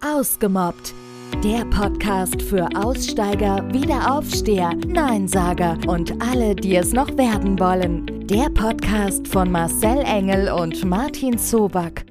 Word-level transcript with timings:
Ausgemobbt. 0.00 0.94
Der 1.42 1.64
Podcast 1.64 2.40
für 2.40 2.68
Aussteiger, 2.76 3.68
Wiederaufsteher, 3.72 4.74
Neinsager 4.86 5.76
und 5.88 6.22
alle, 6.22 6.54
die 6.54 6.76
es 6.76 6.92
noch 6.92 7.16
werden 7.16 7.58
wollen. 7.58 8.26
Der 8.28 8.48
Podcast 8.50 9.26
von 9.26 9.50
Marcel 9.50 9.98
Engel 10.04 10.52
und 10.52 10.84
Martin 10.84 11.36
Zoback. 11.36 12.06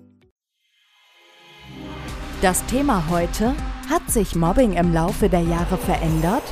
Das 2.41 2.65
Thema 2.65 3.09
heute: 3.09 3.55
Hat 3.89 4.11
sich 4.11 4.35
Mobbing 4.35 4.73
im 4.73 4.93
Laufe 4.93 5.29
der 5.29 5.41
Jahre 5.41 5.77
verändert? 5.77 6.43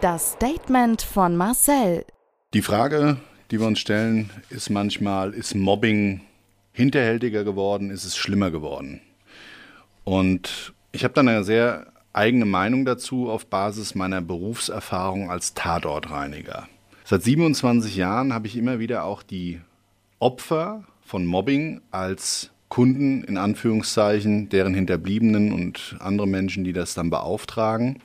Das 0.00 0.34
Statement 0.34 1.02
von 1.02 1.36
Marcel. 1.36 2.04
Die 2.54 2.62
Frage, 2.62 3.16
die 3.50 3.58
wir 3.58 3.66
uns 3.66 3.80
stellen, 3.80 4.30
ist 4.50 4.70
manchmal: 4.70 5.34
Ist 5.34 5.56
Mobbing 5.56 6.20
hinterhältiger 6.70 7.42
geworden? 7.42 7.90
Ist 7.90 8.04
es 8.04 8.16
schlimmer 8.16 8.52
geworden? 8.52 9.00
Und 10.04 10.75
ich 10.96 11.04
habe 11.04 11.12
dann 11.12 11.28
eine 11.28 11.44
sehr 11.44 11.92
eigene 12.14 12.46
Meinung 12.46 12.86
dazu 12.86 13.28
auf 13.28 13.46
Basis 13.46 13.94
meiner 13.94 14.22
Berufserfahrung 14.22 15.30
als 15.30 15.52
Tatortreiniger. 15.52 16.68
Seit 17.04 17.22
27 17.22 17.94
Jahren 17.96 18.32
habe 18.32 18.46
ich 18.46 18.56
immer 18.56 18.78
wieder 18.78 19.04
auch 19.04 19.22
die 19.22 19.60
Opfer 20.18 20.84
von 21.02 21.26
Mobbing 21.26 21.82
als 21.90 22.50
Kunden 22.70 23.22
in 23.24 23.36
Anführungszeichen, 23.36 24.48
deren 24.48 24.72
Hinterbliebenen 24.72 25.52
und 25.52 25.96
andere 26.00 26.26
Menschen, 26.26 26.64
die 26.64 26.72
das 26.72 26.94
dann 26.94 27.10
beauftragen. 27.10 28.00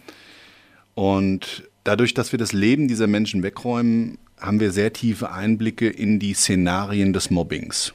Und 0.93 1.63
dadurch, 1.85 2.13
dass 2.13 2.33
wir 2.33 2.39
das 2.39 2.51
Leben 2.51 2.89
dieser 2.89 3.07
Menschen 3.07 3.41
wegräumen, 3.41 4.17
haben 4.37 4.59
wir 4.59 4.71
sehr 4.71 4.91
tiefe 4.91 5.31
Einblicke 5.31 5.87
in 5.89 6.19
die 6.19 6.33
Szenarien 6.33 7.13
des 7.13 7.29
Mobbings. 7.29 7.93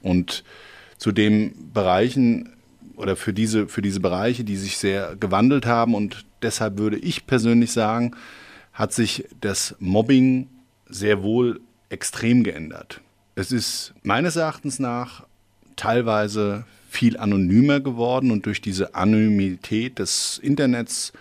Und 0.00 0.42
zu 0.96 1.12
den 1.12 1.70
Bereichen 1.74 2.54
oder 2.98 3.16
für 3.16 3.32
diese, 3.32 3.68
für 3.68 3.82
diese 3.82 4.00
Bereiche, 4.00 4.44
die 4.44 4.56
sich 4.56 4.76
sehr 4.76 5.16
gewandelt 5.16 5.66
haben. 5.66 5.94
Und 5.94 6.24
deshalb 6.42 6.78
würde 6.78 6.98
ich 6.98 7.26
persönlich 7.26 7.72
sagen, 7.72 8.14
hat 8.72 8.92
sich 8.92 9.24
das 9.40 9.74
Mobbing 9.78 10.48
sehr 10.88 11.22
wohl 11.22 11.60
extrem 11.88 12.44
geändert. 12.44 13.00
Es 13.34 13.52
ist 13.52 13.94
meines 14.02 14.36
Erachtens 14.36 14.78
nach 14.78 15.24
teilweise 15.76 16.64
viel 16.90 17.16
anonymer 17.16 17.80
geworden 17.80 18.30
und 18.30 18.46
durch 18.46 18.60
diese 18.60 18.94
Anonymität 18.94 19.98
des 19.98 20.38
Internets 20.38 21.12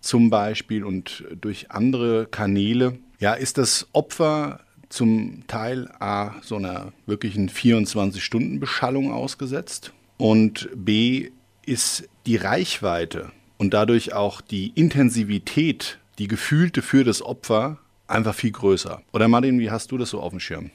zum 0.00 0.30
Beispiel 0.30 0.84
und 0.84 1.24
durch 1.40 1.70
andere 1.70 2.26
Kanäle, 2.26 2.98
ja, 3.18 3.32
ist 3.34 3.58
das 3.58 3.88
Opfer 3.92 4.60
zum 4.88 5.44
Teil 5.46 5.90
A, 5.98 6.34
so 6.42 6.56
einer 6.56 6.92
wirklichen 7.06 7.48
24-Stunden-Beschallung 7.48 9.12
ausgesetzt 9.12 9.92
und 10.16 10.68
B 10.74 11.30
ist 11.66 12.08
die 12.26 12.36
Reichweite 12.36 13.30
und 13.58 13.74
dadurch 13.74 14.12
auch 14.12 14.40
die 14.40 14.68
Intensivität, 14.74 15.98
die 16.18 16.28
gefühlte 16.28 16.82
für 16.82 17.04
das 17.04 17.22
Opfer 17.22 17.78
einfach 18.06 18.34
viel 18.34 18.52
größer. 18.52 19.02
Oder 19.12 19.28
Martin, 19.28 19.58
wie 19.58 19.70
hast 19.70 19.90
du 19.90 19.98
das 19.98 20.10
so 20.10 20.20
auf 20.20 20.30
dem 20.30 20.40
Schirm? 20.40 20.70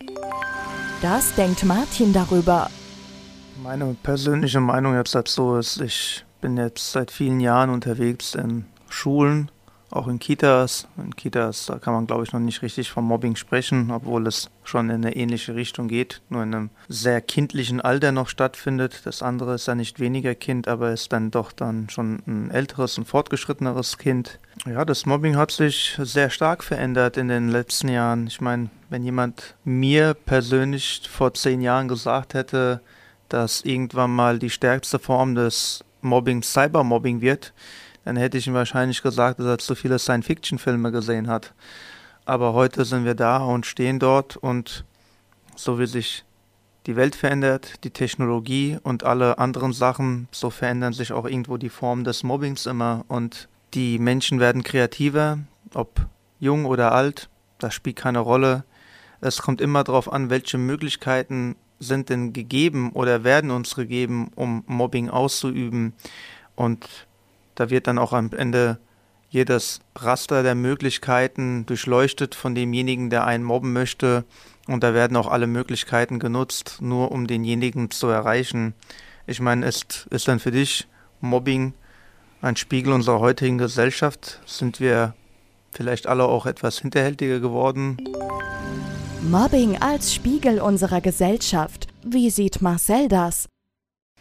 Das 1.01 1.33
denkt 1.35 1.63
Martin 1.63 2.11
darüber. 2.11 2.69
Meine 3.63 3.95
persönliche 4.03 4.59
Meinung 4.59 4.95
jetzt 4.95 5.15
dazu 5.15 5.55
ist, 5.55 5.81
ich 5.81 6.25
bin 6.41 6.57
jetzt 6.57 6.91
seit 6.91 7.11
vielen 7.11 7.39
Jahren 7.39 7.69
unterwegs 7.69 8.35
in 8.35 8.65
Schulen 8.89 9.51
auch 9.91 10.07
in 10.07 10.19
Kitas. 10.19 10.87
In 10.97 11.15
Kitas, 11.15 11.65
da 11.65 11.79
kann 11.79 11.93
man, 11.93 12.07
glaube 12.07 12.23
ich, 12.23 12.33
noch 12.33 12.39
nicht 12.39 12.61
richtig 12.61 12.91
vom 12.91 13.05
Mobbing 13.05 13.35
sprechen, 13.35 13.91
obwohl 13.91 14.27
es 14.27 14.49
schon 14.63 14.89
in 14.89 15.03
eine 15.03 15.15
ähnliche 15.15 15.55
Richtung 15.55 15.87
geht, 15.87 16.21
nur 16.29 16.43
in 16.43 16.53
einem 16.53 16.69
sehr 16.87 17.21
kindlichen 17.21 17.81
Alter 17.81 18.11
noch 18.11 18.27
stattfindet. 18.27 19.01
Das 19.05 19.21
andere 19.21 19.55
ist 19.55 19.67
ja 19.67 19.75
nicht 19.75 19.99
weniger 19.99 20.35
Kind, 20.35 20.67
aber 20.67 20.91
ist 20.91 21.11
dann 21.11 21.31
doch 21.31 21.51
dann 21.51 21.89
schon 21.89 22.21
ein 22.27 22.51
älteres, 22.51 22.97
ein 22.97 23.05
fortgeschritteneres 23.05 23.97
Kind. 23.97 24.39
Ja, 24.65 24.85
das 24.85 25.05
Mobbing 25.05 25.37
hat 25.37 25.51
sich 25.51 25.97
sehr 26.01 26.29
stark 26.29 26.63
verändert 26.63 27.17
in 27.17 27.27
den 27.27 27.49
letzten 27.49 27.89
Jahren. 27.89 28.27
Ich 28.27 28.41
meine, 28.41 28.69
wenn 28.89 29.03
jemand 29.03 29.55
mir 29.63 30.13
persönlich 30.13 31.01
vor 31.09 31.33
zehn 31.33 31.61
Jahren 31.61 31.87
gesagt 31.87 32.33
hätte, 32.33 32.81
dass 33.29 33.61
irgendwann 33.61 34.11
mal 34.13 34.39
die 34.39 34.49
stärkste 34.49 34.99
Form 34.99 35.35
des 35.35 35.83
Mobbings 36.01 36.51
Cybermobbing 36.53 37.21
wird, 37.21 37.53
dann 38.05 38.17
hätte 38.17 38.37
ich 38.37 38.47
ihm 38.47 38.53
wahrscheinlich 38.53 39.01
gesagt, 39.01 39.39
dass 39.39 39.45
er 39.45 39.57
zu 39.57 39.75
viele 39.75 39.99
Science-Fiction-Filme 39.99 40.91
gesehen 40.91 41.27
hat. 41.27 41.53
Aber 42.25 42.53
heute 42.53 42.85
sind 42.85 43.05
wir 43.05 43.15
da 43.15 43.37
und 43.37 43.65
stehen 43.65 43.99
dort 43.99 44.37
und 44.37 44.85
so 45.55 45.79
wie 45.79 45.87
sich 45.87 46.25
die 46.85 46.95
Welt 46.95 47.15
verändert, 47.15 47.83
die 47.83 47.91
Technologie 47.91 48.77
und 48.81 49.03
alle 49.03 49.37
anderen 49.37 49.73
Sachen, 49.73 50.27
so 50.31 50.49
verändern 50.49 50.93
sich 50.93 51.11
auch 51.11 51.25
irgendwo 51.25 51.57
die 51.57 51.69
Formen 51.69 52.03
des 52.03 52.23
Mobbings 52.23 52.65
immer 52.65 53.03
und 53.07 53.49
die 53.73 53.99
Menschen 53.99 54.39
werden 54.39 54.63
kreativer, 54.63 55.39
ob 55.73 56.07
jung 56.39 56.65
oder 56.65 56.93
alt, 56.93 57.29
das 57.59 57.73
spielt 57.73 57.97
keine 57.97 58.19
Rolle. 58.19 58.63
Es 59.21 59.41
kommt 59.41 59.61
immer 59.61 59.83
darauf 59.83 60.11
an, 60.11 60.29
welche 60.29 60.57
Möglichkeiten 60.57 61.55
sind 61.79 62.09
denn 62.09 62.33
gegeben 62.33 62.91
oder 62.93 63.23
werden 63.23 63.51
uns 63.51 63.75
gegeben, 63.75 64.31
um 64.35 64.63
Mobbing 64.65 65.09
auszuüben. 65.09 65.93
Und 66.55 67.07
da 67.59 67.69
wird 67.69 67.87
dann 67.87 67.97
auch 67.97 68.13
am 68.13 68.31
Ende 68.31 68.79
jedes 69.29 69.81
Raster 69.95 70.43
der 70.43 70.55
Möglichkeiten 70.55 71.65
durchleuchtet 71.65 72.33
von 72.33 72.55
demjenigen, 72.55 73.09
der 73.09 73.25
einen 73.25 73.43
mobben 73.43 73.73
möchte. 73.73 74.23
Und 74.67 74.83
da 74.83 74.93
werden 74.93 75.17
auch 75.17 75.27
alle 75.27 75.45
Möglichkeiten 75.45 76.19
genutzt, 76.19 76.77
nur 76.79 77.11
um 77.11 77.27
denjenigen 77.27 77.91
zu 77.91 78.07
erreichen. 78.07 78.73
Ich 79.27 79.41
meine, 79.41 79.67
ist, 79.67 80.07
ist 80.09 80.27
dann 80.27 80.39
für 80.39 80.51
dich 80.51 80.87
Mobbing 81.21 81.73
ein 82.41 82.55
Spiegel 82.55 82.93
unserer 82.93 83.19
heutigen 83.19 83.57
Gesellschaft? 83.57 84.39
Sind 84.45 84.79
wir 84.79 85.13
vielleicht 85.71 86.07
alle 86.07 86.23
auch 86.23 86.45
etwas 86.45 86.79
hinterhältiger 86.79 87.39
geworden? 87.39 87.97
Mobbing 89.29 89.81
als 89.81 90.13
Spiegel 90.13 90.61
unserer 90.61 91.01
Gesellschaft. 91.01 91.87
Wie 92.03 92.29
sieht 92.29 92.61
Marcel 92.61 93.09
das? 93.09 93.47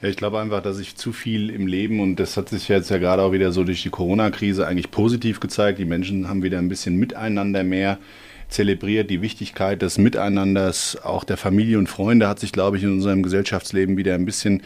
Ja, 0.00 0.08
ich 0.08 0.16
glaube 0.16 0.38
einfach, 0.38 0.62
dass 0.62 0.78
ich 0.78 0.94
zu 0.94 1.12
viel 1.12 1.50
im 1.50 1.66
Leben 1.66 1.98
und 1.98 2.16
das 2.16 2.36
hat 2.36 2.50
sich 2.50 2.68
jetzt 2.68 2.88
ja 2.88 2.98
gerade 2.98 3.20
auch 3.22 3.32
wieder 3.32 3.50
so 3.50 3.64
durch 3.64 3.82
die 3.82 3.90
Corona-Krise 3.90 4.64
eigentlich 4.64 4.92
positiv 4.92 5.40
gezeigt. 5.40 5.80
Die 5.80 5.84
Menschen 5.84 6.28
haben 6.28 6.44
wieder 6.44 6.58
ein 6.58 6.68
bisschen 6.68 6.96
miteinander 6.96 7.64
mehr 7.64 7.98
zelebriert. 8.48 9.10
Die 9.10 9.22
Wichtigkeit 9.22 9.82
des 9.82 9.98
Miteinanders, 9.98 11.02
auch 11.02 11.24
der 11.24 11.36
Familie 11.36 11.78
und 11.78 11.88
Freunde 11.88 12.28
hat 12.28 12.38
sich, 12.38 12.52
glaube 12.52 12.76
ich, 12.76 12.84
in 12.84 12.92
unserem 12.92 13.24
Gesellschaftsleben 13.24 13.96
wieder 13.96 14.14
ein 14.14 14.24
bisschen 14.24 14.62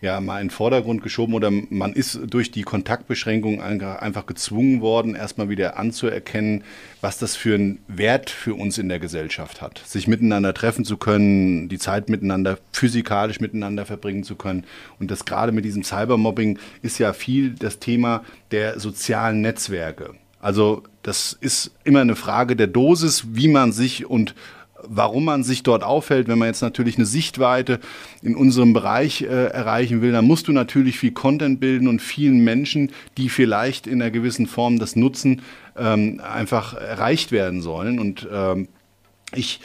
ja 0.00 0.20
mal 0.20 0.40
in 0.40 0.46
den 0.46 0.50
Vordergrund 0.50 1.02
geschoben 1.02 1.34
oder 1.34 1.50
man 1.50 1.92
ist 1.92 2.20
durch 2.26 2.50
die 2.50 2.62
Kontaktbeschränkung 2.62 3.60
einfach 3.60 4.26
gezwungen 4.26 4.80
worden, 4.80 5.14
erstmal 5.14 5.48
wieder 5.48 5.78
anzuerkennen, 5.78 6.64
was 7.00 7.18
das 7.18 7.36
für 7.36 7.54
einen 7.54 7.78
Wert 7.88 8.30
für 8.30 8.54
uns 8.54 8.78
in 8.78 8.88
der 8.88 8.98
Gesellschaft 8.98 9.60
hat. 9.60 9.78
Sich 9.84 10.08
miteinander 10.08 10.54
treffen 10.54 10.84
zu 10.84 10.96
können, 10.96 11.68
die 11.68 11.78
Zeit 11.78 12.08
miteinander 12.08 12.58
physikalisch 12.72 13.40
miteinander 13.40 13.86
verbringen 13.86 14.24
zu 14.24 14.36
können. 14.36 14.64
Und 14.98 15.10
das 15.10 15.24
gerade 15.24 15.52
mit 15.52 15.64
diesem 15.64 15.82
Cybermobbing 15.82 16.58
ist 16.82 16.98
ja 16.98 17.12
viel 17.12 17.50
das 17.50 17.78
Thema 17.78 18.24
der 18.50 18.80
sozialen 18.80 19.40
Netzwerke. 19.40 20.14
Also 20.40 20.82
das 21.02 21.36
ist 21.38 21.72
immer 21.84 22.00
eine 22.00 22.16
Frage 22.16 22.56
der 22.56 22.66
Dosis, 22.66 23.24
wie 23.32 23.48
man 23.48 23.72
sich 23.72 24.06
und 24.06 24.34
warum 24.88 25.24
man 25.24 25.42
sich 25.42 25.62
dort 25.62 25.82
aufhält. 25.82 26.28
Wenn 26.28 26.38
man 26.38 26.48
jetzt 26.48 26.62
natürlich 26.62 26.96
eine 26.96 27.06
Sichtweite 27.06 27.80
in 28.22 28.36
unserem 28.36 28.72
Bereich 28.72 29.22
äh, 29.22 29.26
erreichen 29.26 30.02
will, 30.02 30.12
dann 30.12 30.26
musst 30.26 30.48
du 30.48 30.52
natürlich 30.52 30.98
viel 30.98 31.12
Content 31.12 31.60
bilden 31.60 31.88
und 31.88 32.00
vielen 32.00 32.44
Menschen, 32.44 32.92
die 33.16 33.28
vielleicht 33.28 33.86
in 33.86 34.00
einer 34.00 34.10
gewissen 34.10 34.46
Form 34.46 34.78
das 34.78 34.96
nutzen, 34.96 35.42
ähm, 35.76 36.20
einfach 36.20 36.74
erreicht 36.74 37.32
werden 37.32 37.62
sollen. 37.62 37.98
Und 37.98 38.28
ähm, 38.32 38.68
ich 39.34 39.60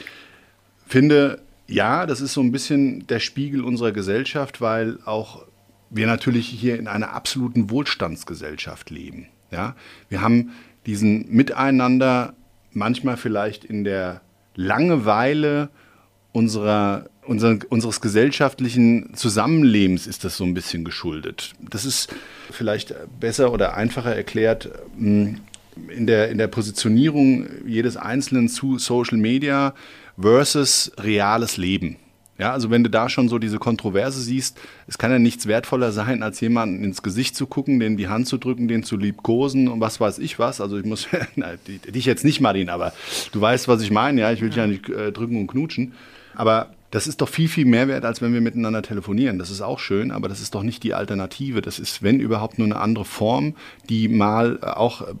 finde, 0.86 1.40
ja, 1.66 2.06
das 2.06 2.20
ist 2.20 2.32
so 2.32 2.40
ein 2.40 2.52
bisschen 2.52 3.06
der 3.06 3.20
Spiegel 3.20 3.62
unserer 3.62 3.92
Gesellschaft, 3.92 4.60
weil 4.60 4.98
auch 5.04 5.44
wir 5.90 6.06
natürlich 6.06 6.48
hier 6.48 6.78
in 6.78 6.88
einer 6.88 7.12
absoluten 7.12 7.70
Wohlstandsgesellschaft 7.70 8.90
leben. 8.90 9.26
Ja? 9.50 9.74
Wir 10.08 10.20
haben 10.20 10.52
diesen 10.86 11.28
Miteinander 11.30 12.34
manchmal 12.72 13.16
vielleicht 13.16 13.64
in 13.64 13.84
der 13.84 14.20
Langeweile 14.56 15.68
unserer, 16.32 17.06
unser, 17.22 17.58
unseres 17.68 18.00
gesellschaftlichen 18.00 19.14
Zusammenlebens 19.14 20.06
ist 20.06 20.24
das 20.24 20.36
so 20.36 20.44
ein 20.44 20.54
bisschen 20.54 20.84
geschuldet. 20.84 21.54
Das 21.70 21.84
ist 21.84 22.12
vielleicht 22.50 22.94
besser 23.20 23.52
oder 23.52 23.74
einfacher 23.74 24.14
erklärt 24.14 24.70
hm, 24.98 25.40
in 25.88 26.06
der, 26.06 26.30
in 26.30 26.38
der 26.38 26.48
Positionierung 26.48 27.46
jedes 27.66 27.96
Einzelnen 27.96 28.48
zu 28.48 28.78
Social 28.78 29.18
Media 29.18 29.74
versus 30.18 30.90
reales 30.98 31.56
Leben. 31.56 31.96
Ja, 32.38 32.52
also 32.52 32.70
wenn 32.70 32.84
du 32.84 32.90
da 32.90 33.08
schon 33.08 33.28
so 33.28 33.38
diese 33.38 33.58
Kontroverse 33.58 34.20
siehst, 34.20 34.58
es 34.86 34.98
kann 34.98 35.10
ja 35.10 35.18
nichts 35.18 35.46
wertvoller 35.46 35.90
sein, 35.90 36.22
als 36.22 36.40
jemanden 36.40 36.84
ins 36.84 37.02
Gesicht 37.02 37.34
zu 37.34 37.46
gucken, 37.46 37.80
den 37.80 37.96
die 37.96 38.08
Hand 38.08 38.28
zu 38.28 38.36
drücken, 38.36 38.68
den 38.68 38.82
zu 38.82 38.98
liebkosen 38.98 39.68
und 39.68 39.80
was 39.80 40.00
weiß 40.00 40.18
ich 40.18 40.38
was. 40.38 40.60
Also 40.60 40.76
ich 40.78 40.84
muss, 40.84 41.08
na, 41.36 41.54
dich 41.66 42.04
jetzt 42.04 42.24
nicht, 42.24 42.40
Martin, 42.40 42.68
aber 42.68 42.92
du 43.32 43.40
weißt, 43.40 43.68
was 43.68 43.80
ich 43.80 43.90
meine, 43.90 44.20
ja, 44.20 44.32
ich 44.32 44.42
will 44.42 44.50
dich 44.50 44.58
ja 44.58 44.66
nicht 44.66 44.88
äh, 44.90 45.12
drücken 45.12 45.38
und 45.38 45.46
knutschen. 45.46 45.94
Aber 46.34 46.70
Das 46.96 47.06
ist 47.06 47.20
doch 47.20 47.28
viel, 47.28 47.46
viel 47.46 47.66
mehr 47.66 47.88
wert, 47.88 48.06
als 48.06 48.22
wenn 48.22 48.32
wir 48.32 48.40
miteinander 48.40 48.80
telefonieren. 48.80 49.38
Das 49.38 49.50
ist 49.50 49.60
auch 49.60 49.80
schön, 49.80 50.10
aber 50.10 50.30
das 50.30 50.40
ist 50.40 50.54
doch 50.54 50.62
nicht 50.62 50.82
die 50.82 50.94
Alternative. 50.94 51.60
Das 51.60 51.78
ist, 51.78 52.02
wenn 52.02 52.20
überhaupt, 52.20 52.58
nur 52.58 52.64
eine 52.64 52.80
andere 52.80 53.04
Form, 53.04 53.54
die 53.90 54.08
mal 54.08 54.58
auch 54.62 55.02
äh, 55.02 55.12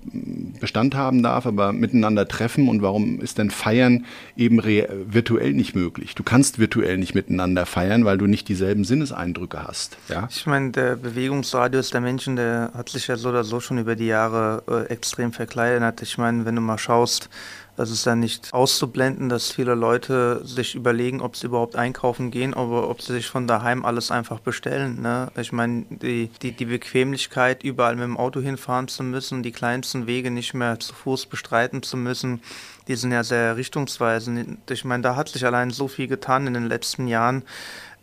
Bestand 0.58 0.94
haben 0.94 1.22
darf, 1.22 1.44
aber 1.44 1.74
miteinander 1.74 2.26
treffen. 2.26 2.70
Und 2.70 2.80
warum 2.80 3.20
ist 3.20 3.36
denn 3.36 3.50
Feiern 3.50 4.06
eben 4.38 4.56
virtuell 4.64 5.52
nicht 5.52 5.74
möglich? 5.74 6.14
Du 6.14 6.22
kannst 6.22 6.58
virtuell 6.58 6.96
nicht 6.96 7.14
miteinander 7.14 7.66
feiern, 7.66 8.06
weil 8.06 8.16
du 8.16 8.24
nicht 8.24 8.48
dieselben 8.48 8.84
Sinneseindrücke 8.84 9.62
hast. 9.62 9.98
Ja? 10.08 10.28
Ich 10.30 10.46
meine, 10.46 10.70
der 10.70 10.96
Bewegungsradius 10.96 11.90
der 11.90 12.00
Menschen, 12.00 12.36
der 12.36 12.70
hat 12.72 12.88
sich 12.88 13.06
ja 13.06 13.18
so 13.18 13.28
oder 13.28 13.44
so 13.44 13.60
schon 13.60 13.76
über 13.76 13.96
die 13.96 14.06
Jahre 14.06 14.62
äh, 14.66 14.90
extrem 14.90 15.30
verkleinert. 15.30 16.00
Ich 16.00 16.16
meine, 16.16 16.46
wenn 16.46 16.54
du 16.54 16.62
mal 16.62 16.78
schaust, 16.78 17.28
das 17.76 17.90
ist 17.90 18.06
ja 18.06 18.16
nicht 18.16 18.52
auszublenden, 18.52 19.28
dass 19.28 19.50
viele 19.50 19.74
Leute 19.74 20.40
sich 20.44 20.74
überlegen, 20.74 21.20
ob 21.20 21.36
sie 21.36 21.46
überhaupt 21.46 21.76
einkaufen 21.76 22.30
gehen, 22.30 22.54
aber 22.54 22.88
ob 22.88 23.02
sie 23.02 23.12
sich 23.12 23.26
von 23.26 23.46
daheim 23.46 23.84
alles 23.84 24.10
einfach 24.10 24.40
bestellen. 24.40 25.02
Ne? 25.02 25.30
Ich 25.36 25.52
meine, 25.52 25.84
die, 25.90 26.30
die, 26.40 26.52
die 26.52 26.64
Bequemlichkeit, 26.64 27.62
überall 27.64 27.96
mit 27.96 28.04
dem 28.04 28.16
Auto 28.16 28.40
hinfahren 28.40 28.88
zu 28.88 29.02
müssen, 29.02 29.42
die 29.42 29.52
kleinsten 29.52 30.06
Wege 30.06 30.30
nicht 30.30 30.54
mehr 30.54 30.80
zu 30.80 30.94
Fuß 30.94 31.26
bestreiten 31.26 31.82
zu 31.82 31.96
müssen, 31.96 32.40
die 32.88 32.96
sind 32.96 33.12
ja 33.12 33.24
sehr 33.24 33.56
richtungsweisend. 33.56 34.58
Ich 34.70 34.84
meine, 34.84 35.02
da 35.02 35.16
hat 35.16 35.28
sich 35.28 35.44
allein 35.44 35.70
so 35.70 35.86
viel 35.88 36.06
getan 36.06 36.46
in 36.46 36.54
den 36.54 36.66
letzten 36.66 37.08
Jahren. 37.08 37.42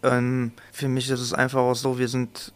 Ähm, 0.04 0.52
für 0.72 0.88
mich 0.88 1.10
ist 1.10 1.22
es 1.22 1.34
einfach 1.34 1.62
auch 1.62 1.76
so, 1.76 1.98
wir 1.98 2.10
sind 2.10 2.54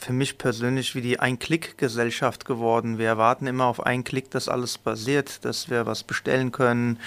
für 0.00 0.12
mich 0.12 0.38
persönlich 0.38 0.94
wie 0.94 1.00
die 1.00 1.18
Ein-Klick-Gesellschaft 1.18 2.44
geworden. 2.44 2.98
Wir 2.98 3.08
erwarten 3.08 3.46
immer 3.46 3.64
auf 3.64 3.84
einen 3.84 4.04
Klick, 4.04 4.30
dass 4.30 4.48
alles 4.48 4.78
passiert, 4.78 5.44
dass 5.44 5.70
wir 5.70 5.86
was 5.86 6.04
bestellen 6.04 6.52
können, 6.52 6.98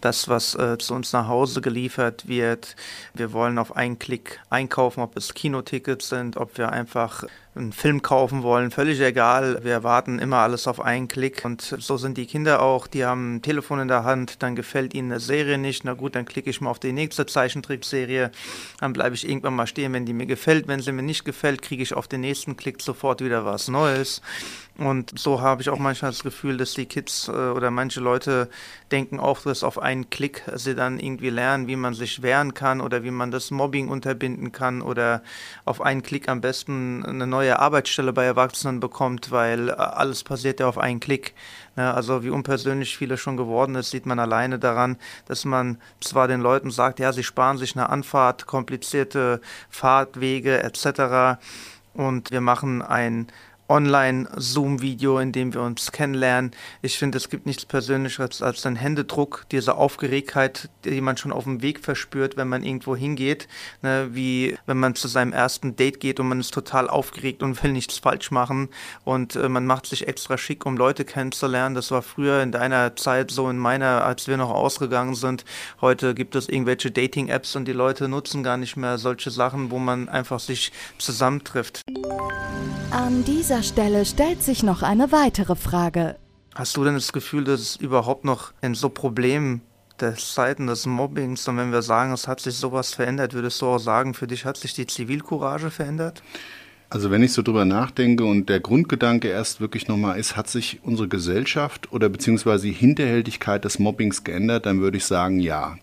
das, 0.00 0.28
was 0.28 0.54
äh, 0.54 0.78
zu 0.78 0.94
uns 0.94 1.12
nach 1.12 1.28
Hause 1.28 1.60
geliefert 1.60 2.28
wird. 2.28 2.76
Wir 3.14 3.32
wollen 3.32 3.58
auf 3.58 3.74
einen 3.74 3.98
Klick 3.98 4.40
einkaufen, 4.50 5.00
ob 5.00 5.16
es 5.16 5.34
Kinotickets 5.34 6.08
sind, 6.08 6.36
ob 6.36 6.58
wir 6.58 6.70
einfach 6.70 7.24
einen 7.56 7.72
Film 7.72 8.02
kaufen 8.02 8.42
wollen, 8.42 8.70
völlig 8.70 9.00
egal. 9.00 9.60
Wir 9.62 9.82
warten 9.82 10.18
immer 10.18 10.38
alles 10.38 10.68
auf 10.68 10.80
einen 10.80 11.08
Klick. 11.08 11.44
Und 11.44 11.62
so 11.62 11.96
sind 11.96 12.18
die 12.18 12.26
Kinder 12.26 12.60
auch, 12.60 12.86
die 12.86 13.04
haben 13.04 13.36
ein 13.36 13.42
Telefon 13.42 13.80
in 13.80 13.88
der 13.88 14.04
Hand, 14.04 14.42
dann 14.42 14.56
gefällt 14.56 14.94
ihnen 14.94 15.10
eine 15.10 15.20
Serie 15.20 15.56
nicht. 15.58 15.84
Na 15.84 15.94
gut, 15.94 16.14
dann 16.14 16.26
klicke 16.26 16.50
ich 16.50 16.60
mal 16.60 16.70
auf 16.70 16.78
die 16.78 16.92
nächste 16.92 17.26
Zeichentrickserie. 17.26 18.30
Dann 18.80 18.92
bleibe 18.92 19.14
ich 19.14 19.28
irgendwann 19.28 19.56
mal 19.56 19.66
stehen, 19.66 19.92
wenn 19.92 20.06
die 20.06 20.12
mir 20.12 20.26
gefällt. 20.26 20.68
Wenn 20.68 20.80
sie 20.80 20.92
mir 20.92 21.02
nicht 21.02 21.24
gefällt, 21.24 21.62
kriege 21.62 21.82
ich 21.82 21.94
auf 21.94 22.08
den 22.08 22.20
nächsten 22.20 22.56
Klick 22.56 22.82
sofort 22.82 23.24
wieder 23.24 23.44
was 23.44 23.68
Neues. 23.68 24.20
Und 24.78 25.18
so 25.18 25.40
habe 25.40 25.62
ich 25.62 25.70
auch 25.70 25.78
manchmal 25.78 26.10
das 26.10 26.22
Gefühl, 26.22 26.58
dass 26.58 26.74
die 26.74 26.84
Kids 26.84 27.28
äh, 27.28 27.30
oder 27.30 27.70
manche 27.70 28.00
Leute 28.00 28.50
denken 28.92 29.18
auch, 29.18 29.40
dass 29.40 29.64
auf 29.64 29.78
einen 29.78 30.10
Klick 30.10 30.42
sie 30.54 30.74
dann 30.74 31.00
irgendwie 31.00 31.30
lernen, 31.30 31.66
wie 31.66 31.76
man 31.76 31.94
sich 31.94 32.20
wehren 32.22 32.52
kann 32.52 32.82
oder 32.82 33.02
wie 33.02 33.10
man 33.10 33.30
das 33.30 33.50
Mobbing 33.50 33.88
unterbinden 33.88 34.52
kann 34.52 34.82
oder 34.82 35.22
auf 35.64 35.80
einen 35.80 36.02
Klick 36.02 36.28
am 36.28 36.42
besten 36.42 37.04
eine 37.06 37.26
neue 37.26 37.45
Arbeitsstelle 37.52 38.12
bei 38.12 38.24
Erwachsenen 38.24 38.80
bekommt, 38.80 39.30
weil 39.30 39.68
äh, 39.68 39.72
alles 39.72 40.24
passiert 40.24 40.60
ja 40.60 40.68
auf 40.68 40.78
einen 40.78 41.00
Klick. 41.00 41.34
Ja, 41.76 41.92
also 41.92 42.22
wie 42.22 42.30
unpersönlich 42.30 42.96
viele 42.96 43.18
schon 43.18 43.36
geworden 43.36 43.74
ist, 43.74 43.90
sieht 43.90 44.06
man 44.06 44.18
alleine 44.18 44.58
daran, 44.58 44.96
dass 45.26 45.44
man 45.44 45.78
zwar 46.00 46.26
den 46.28 46.40
Leuten 46.40 46.70
sagt, 46.70 46.98
ja, 47.00 47.12
sie 47.12 47.22
sparen 47.22 47.58
sich 47.58 47.76
eine 47.76 47.90
Anfahrt, 47.90 48.46
komplizierte 48.46 49.40
Fahrtwege 49.68 50.62
etc. 50.62 51.38
Und 51.92 52.30
wir 52.30 52.40
machen 52.40 52.82
ein 52.82 53.28
Online-Zoom-Video, 53.68 55.18
in 55.18 55.32
dem 55.32 55.52
wir 55.54 55.62
uns 55.62 55.92
kennenlernen. 55.92 56.52
Ich 56.82 56.98
finde, 56.98 57.18
es 57.18 57.28
gibt 57.28 57.46
nichts 57.46 57.64
Persönlicheres 57.64 58.42
als 58.42 58.64
ein 58.66 58.76
Händedruck, 58.76 59.46
diese 59.50 59.76
Aufgeregtheit, 59.76 60.68
die 60.84 61.00
man 61.00 61.16
schon 61.16 61.32
auf 61.32 61.44
dem 61.44 61.62
Weg 61.62 61.80
verspürt, 61.80 62.36
wenn 62.36 62.48
man 62.48 62.62
irgendwo 62.62 62.96
hingeht. 62.96 63.48
Ne, 63.82 64.08
wie 64.12 64.56
wenn 64.66 64.78
man 64.78 64.94
zu 64.94 65.08
seinem 65.08 65.32
ersten 65.32 65.76
Date 65.76 66.00
geht 66.00 66.20
und 66.20 66.28
man 66.28 66.40
ist 66.40 66.54
total 66.54 66.88
aufgeregt 66.88 67.42
und 67.42 67.62
will 67.62 67.72
nichts 67.72 67.98
falsch 67.98 68.30
machen 68.30 68.68
und 69.04 69.36
äh, 69.36 69.48
man 69.48 69.66
macht 69.66 69.86
sich 69.86 70.08
extra 70.08 70.38
schick, 70.38 70.66
um 70.66 70.76
Leute 70.76 71.04
kennenzulernen. 71.04 71.74
Das 71.74 71.90
war 71.90 72.02
früher 72.02 72.42
in 72.42 72.52
deiner 72.52 72.96
Zeit 72.96 73.30
so, 73.30 73.48
in 73.50 73.58
meiner, 73.58 74.04
als 74.04 74.28
wir 74.28 74.36
noch 74.36 74.50
ausgegangen 74.50 75.14
sind. 75.14 75.44
Heute 75.80 76.14
gibt 76.14 76.34
es 76.34 76.48
irgendwelche 76.48 76.90
Dating-Apps 76.90 77.56
und 77.56 77.66
die 77.66 77.72
Leute 77.72 78.08
nutzen 78.08 78.42
gar 78.42 78.56
nicht 78.56 78.76
mehr 78.76 78.98
solche 78.98 79.30
Sachen, 79.30 79.70
wo 79.70 79.78
man 79.78 80.08
einfach 80.08 80.40
sich 80.40 80.72
zusammentrifft. 80.98 81.82
An 82.90 83.24
dieser 83.24 83.55
Stelle 83.62 84.04
stellt 84.04 84.42
sich 84.42 84.62
noch 84.62 84.82
eine 84.82 85.12
weitere 85.12 85.56
Frage. 85.56 86.16
Hast 86.54 86.76
du 86.76 86.84
denn 86.84 86.94
das 86.94 87.12
Gefühl, 87.12 87.44
dass 87.44 87.60
es 87.60 87.76
überhaupt 87.76 88.24
noch 88.24 88.52
in 88.62 88.74
so 88.74 88.88
Problemen 88.88 89.62
der 90.00 90.14
Zeiten 90.14 90.66
des 90.66 90.86
Mobbings 90.86 91.46
und 91.48 91.56
wenn 91.56 91.72
wir 91.72 91.82
sagen, 91.82 92.12
es 92.12 92.28
hat 92.28 92.40
sich 92.40 92.56
sowas 92.56 92.94
verändert, 92.94 93.34
würdest 93.34 93.60
du 93.62 93.66
auch 93.66 93.78
sagen, 93.78 94.14
für 94.14 94.26
dich 94.26 94.44
hat 94.44 94.56
sich 94.56 94.74
die 94.74 94.86
Zivilcourage 94.86 95.70
verändert? 95.70 96.22
Also 96.88 97.10
wenn 97.10 97.22
ich 97.22 97.32
so 97.32 97.42
drüber 97.42 97.64
nachdenke 97.64 98.24
und 98.24 98.48
der 98.48 98.60
Grundgedanke 98.60 99.28
erst 99.28 99.60
wirklich 99.60 99.88
nochmal 99.88 100.18
ist, 100.18 100.36
hat 100.36 100.48
sich 100.48 100.80
unsere 100.84 101.08
Gesellschaft 101.08 101.92
oder 101.92 102.08
beziehungsweise 102.08 102.66
die 102.68 102.72
Hinterhältigkeit 102.72 103.64
des 103.64 103.78
Mobbings 103.78 104.22
geändert, 104.22 104.66
dann 104.66 104.80
würde 104.80 104.98
ich 104.98 105.04
sagen, 105.04 105.40
ja. 105.40 105.76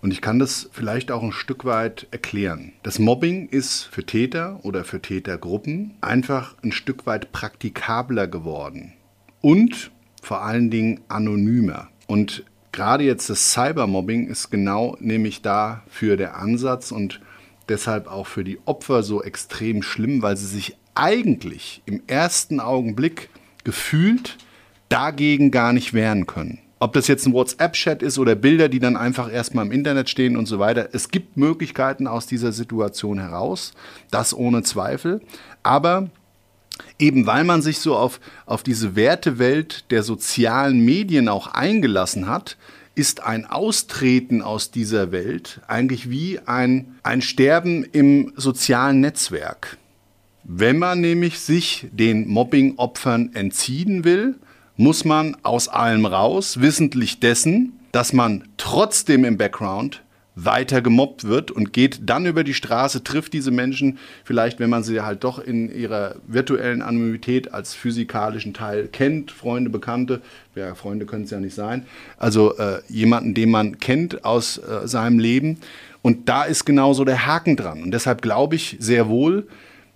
Und 0.00 0.12
ich 0.12 0.20
kann 0.20 0.38
das 0.38 0.68
vielleicht 0.72 1.10
auch 1.10 1.22
ein 1.22 1.32
Stück 1.32 1.64
weit 1.64 2.06
erklären. 2.10 2.72
Das 2.82 2.98
Mobbing 2.98 3.48
ist 3.48 3.82
für 3.84 4.04
Täter 4.04 4.60
oder 4.62 4.84
für 4.84 5.02
Tätergruppen 5.02 5.94
einfach 6.00 6.54
ein 6.62 6.72
Stück 6.72 7.06
weit 7.06 7.32
praktikabler 7.32 8.28
geworden 8.28 8.92
und 9.40 9.90
vor 10.22 10.42
allen 10.42 10.70
Dingen 10.70 11.00
anonymer. 11.08 11.88
Und 12.06 12.44
gerade 12.70 13.04
jetzt 13.04 13.28
das 13.28 13.52
Cybermobbing 13.52 14.28
ist 14.28 14.50
genau 14.50 14.96
nämlich 15.00 15.42
dafür 15.42 16.16
der 16.16 16.36
Ansatz 16.36 16.92
und 16.92 17.20
deshalb 17.68 18.06
auch 18.06 18.26
für 18.26 18.44
die 18.44 18.58
Opfer 18.66 19.02
so 19.02 19.22
extrem 19.22 19.82
schlimm, 19.82 20.22
weil 20.22 20.36
sie 20.36 20.46
sich 20.46 20.76
eigentlich 20.94 21.82
im 21.86 22.02
ersten 22.06 22.60
Augenblick 22.60 23.30
gefühlt 23.64 24.38
dagegen 24.88 25.50
gar 25.50 25.72
nicht 25.72 25.92
wehren 25.92 26.26
können. 26.26 26.58
Ob 26.80 26.92
das 26.92 27.08
jetzt 27.08 27.26
ein 27.26 27.32
WhatsApp-Chat 27.32 28.02
ist 28.02 28.18
oder 28.18 28.34
Bilder, 28.34 28.68
die 28.68 28.78
dann 28.78 28.96
einfach 28.96 29.32
erstmal 29.32 29.66
im 29.66 29.72
Internet 29.72 30.08
stehen 30.08 30.36
und 30.36 30.46
so 30.46 30.58
weiter. 30.58 30.90
Es 30.92 31.08
gibt 31.08 31.36
Möglichkeiten 31.36 32.06
aus 32.06 32.26
dieser 32.26 32.52
Situation 32.52 33.18
heraus, 33.18 33.72
das 34.10 34.32
ohne 34.32 34.62
Zweifel. 34.62 35.20
Aber 35.64 36.10
eben 36.98 37.26
weil 37.26 37.44
man 37.44 37.62
sich 37.62 37.80
so 37.80 37.96
auf, 37.96 38.20
auf 38.46 38.62
diese 38.62 38.94
Wertewelt 38.94 39.90
der 39.90 40.04
sozialen 40.04 40.84
Medien 40.84 41.28
auch 41.28 41.48
eingelassen 41.48 42.28
hat, 42.28 42.56
ist 42.94 43.22
ein 43.22 43.46
Austreten 43.46 44.42
aus 44.42 44.70
dieser 44.70 45.12
Welt 45.12 45.60
eigentlich 45.68 46.10
wie 46.10 46.40
ein, 46.46 46.96
ein 47.02 47.22
Sterben 47.22 47.84
im 47.84 48.32
sozialen 48.36 49.00
Netzwerk. 49.00 49.78
Wenn 50.42 50.78
man 50.78 51.00
nämlich 51.00 51.38
sich 51.38 51.86
den 51.92 52.26
Mobbing-Opfern 52.26 53.34
entziehen 53.34 54.02
will, 54.02 54.36
muss 54.78 55.04
man 55.04 55.36
aus 55.42 55.68
allem 55.68 56.06
raus, 56.06 56.60
wissentlich 56.60 57.20
dessen, 57.20 57.78
dass 57.92 58.14
man 58.14 58.44
trotzdem 58.56 59.24
im 59.24 59.36
Background 59.36 60.02
weiter 60.44 60.80
gemobbt 60.82 61.24
wird 61.24 61.50
und 61.50 61.72
geht 61.72 62.08
dann 62.08 62.24
über 62.24 62.44
die 62.44 62.54
Straße, 62.54 63.02
trifft 63.02 63.32
diese 63.32 63.50
Menschen, 63.50 63.98
vielleicht 64.22 64.60
wenn 64.60 64.70
man 64.70 64.84
sie 64.84 65.00
halt 65.00 65.24
doch 65.24 65.40
in 65.40 65.68
ihrer 65.74 66.14
virtuellen 66.28 66.80
Anonymität 66.80 67.52
als 67.52 67.74
physikalischen 67.74 68.54
Teil 68.54 68.86
kennt, 68.86 69.32
Freunde, 69.32 69.68
Bekannte, 69.68 70.22
ja, 70.54 70.76
Freunde 70.76 71.06
können 71.06 71.24
es 71.24 71.30
ja 71.30 71.40
nicht 71.40 71.54
sein, 71.54 71.86
also 72.16 72.56
äh, 72.56 72.80
jemanden, 72.88 73.34
den 73.34 73.50
man 73.50 73.80
kennt 73.80 74.24
aus 74.24 74.58
äh, 74.58 74.86
seinem 74.86 75.18
Leben. 75.18 75.58
Und 76.02 76.28
da 76.28 76.44
ist 76.44 76.64
genauso 76.64 77.04
der 77.04 77.26
Haken 77.26 77.56
dran. 77.56 77.82
Und 77.82 77.90
deshalb 77.90 78.22
glaube 78.22 78.54
ich 78.54 78.76
sehr 78.78 79.08
wohl, 79.08 79.48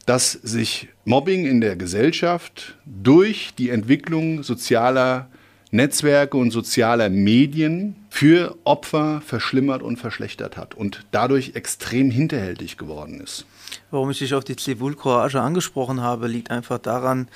dass 0.07 0.33
sich 0.33 0.89
Mobbing 1.05 1.47
in 1.47 1.61
der 1.61 1.75
Gesellschaft 1.75 2.77
durch 2.87 3.55
die 3.59 3.71
Entwicklung 3.71 4.45
sozialer 4.45 5.29
Netzwerke 5.73 6.37
und 6.37 6.51
sozialer 6.51 7.09
Medien 7.09 7.97
für 8.09 8.57
Opfer 8.65 9.21
verschlimmert 9.25 9.83
und 9.83 9.97
verschlechtert 9.97 10.57
hat 10.57 10.75
und 10.75 11.05
dadurch 11.11 11.53
extrem 11.55 12.11
hinterhältig 12.11 12.77
geworden 12.77 13.21
ist. 13.21 13.47
Warum 13.91 14.11
ich 14.11 14.19
dich 14.19 14.35
auf 14.35 14.45
die 14.45 14.55
Zivilcourage 14.55 15.41
angesprochen 15.41 16.03
habe, 16.03 16.29
liegt 16.29 16.51
einfach 16.51 16.79
daran, 16.79 17.27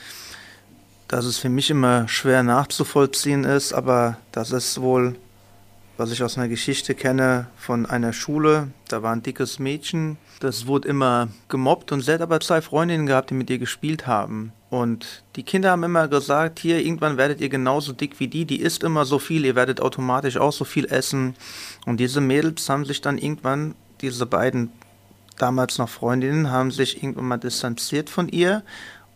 dass 1.09 1.25
es 1.25 1.39
für 1.39 1.49
mich 1.49 1.71
immer 1.71 2.07
schwer 2.09 2.43
nachzuvollziehen 2.43 3.45
ist, 3.45 3.73
aber 3.73 4.19
das 4.33 4.53
ist 4.53 4.81
wohl, 4.81 5.17
was 5.97 6.13
ich 6.13 6.23
aus 6.23 6.37
einer 6.37 6.49
Geschichte 6.49 6.95
kenne 6.95 7.47
von 7.57 7.87
einer 7.87 8.13
Schule. 8.13 8.69
Da 8.89 9.03
war 9.03 9.13
ein 9.13 9.23
dickes 9.23 9.59
Mädchen, 9.59 10.19
das 10.41 10.67
wurde 10.67 10.89
immer 10.89 11.29
gemobbt 11.49 11.93
und 11.93 12.03
sie 12.03 12.13
hat 12.13 12.21
aber 12.21 12.41
zwei 12.41 12.61
Freundinnen 12.61 13.07
gehabt, 13.07 13.31
die 13.31 13.35
mit 13.35 13.49
ihr 13.51 13.59
gespielt 13.59 14.07
haben. 14.07 14.53
Und 14.69 15.23
die 15.37 15.43
Kinder 15.43 15.71
haben 15.71 15.85
immer 15.85 16.09
gesagt, 16.09 16.59
hier, 16.59 16.85
irgendwann 16.85 17.17
werdet 17.17 17.41
ihr 17.41 17.49
genauso 17.49 17.93
dick 17.93 18.21
wie 18.21 18.29
die, 18.29 18.45
die 18.45 18.61
isst 18.61 18.83
immer 18.83 19.05
so 19.05 19.19
viel, 19.19 19.45
ihr 19.45 19.55
werdet 19.55 19.81
automatisch 19.81 20.37
auch 20.37 20.53
so 20.53 20.65
viel 20.65 20.87
essen. 20.87 21.35
Und 21.87 21.99
diese 21.99 22.21
Mädels 22.21 22.69
haben 22.69 22.85
sich 22.85 23.01
dann 23.01 23.17
irgendwann, 23.17 23.75
diese 24.01 24.27
beiden 24.27 24.71
damals 25.39 25.79
noch 25.79 25.89
Freundinnen, 25.89 26.51
haben 26.51 26.71
sich 26.71 27.03
irgendwann 27.03 27.29
mal 27.29 27.37
distanziert 27.39 28.11
von 28.11 28.29
ihr 28.29 28.63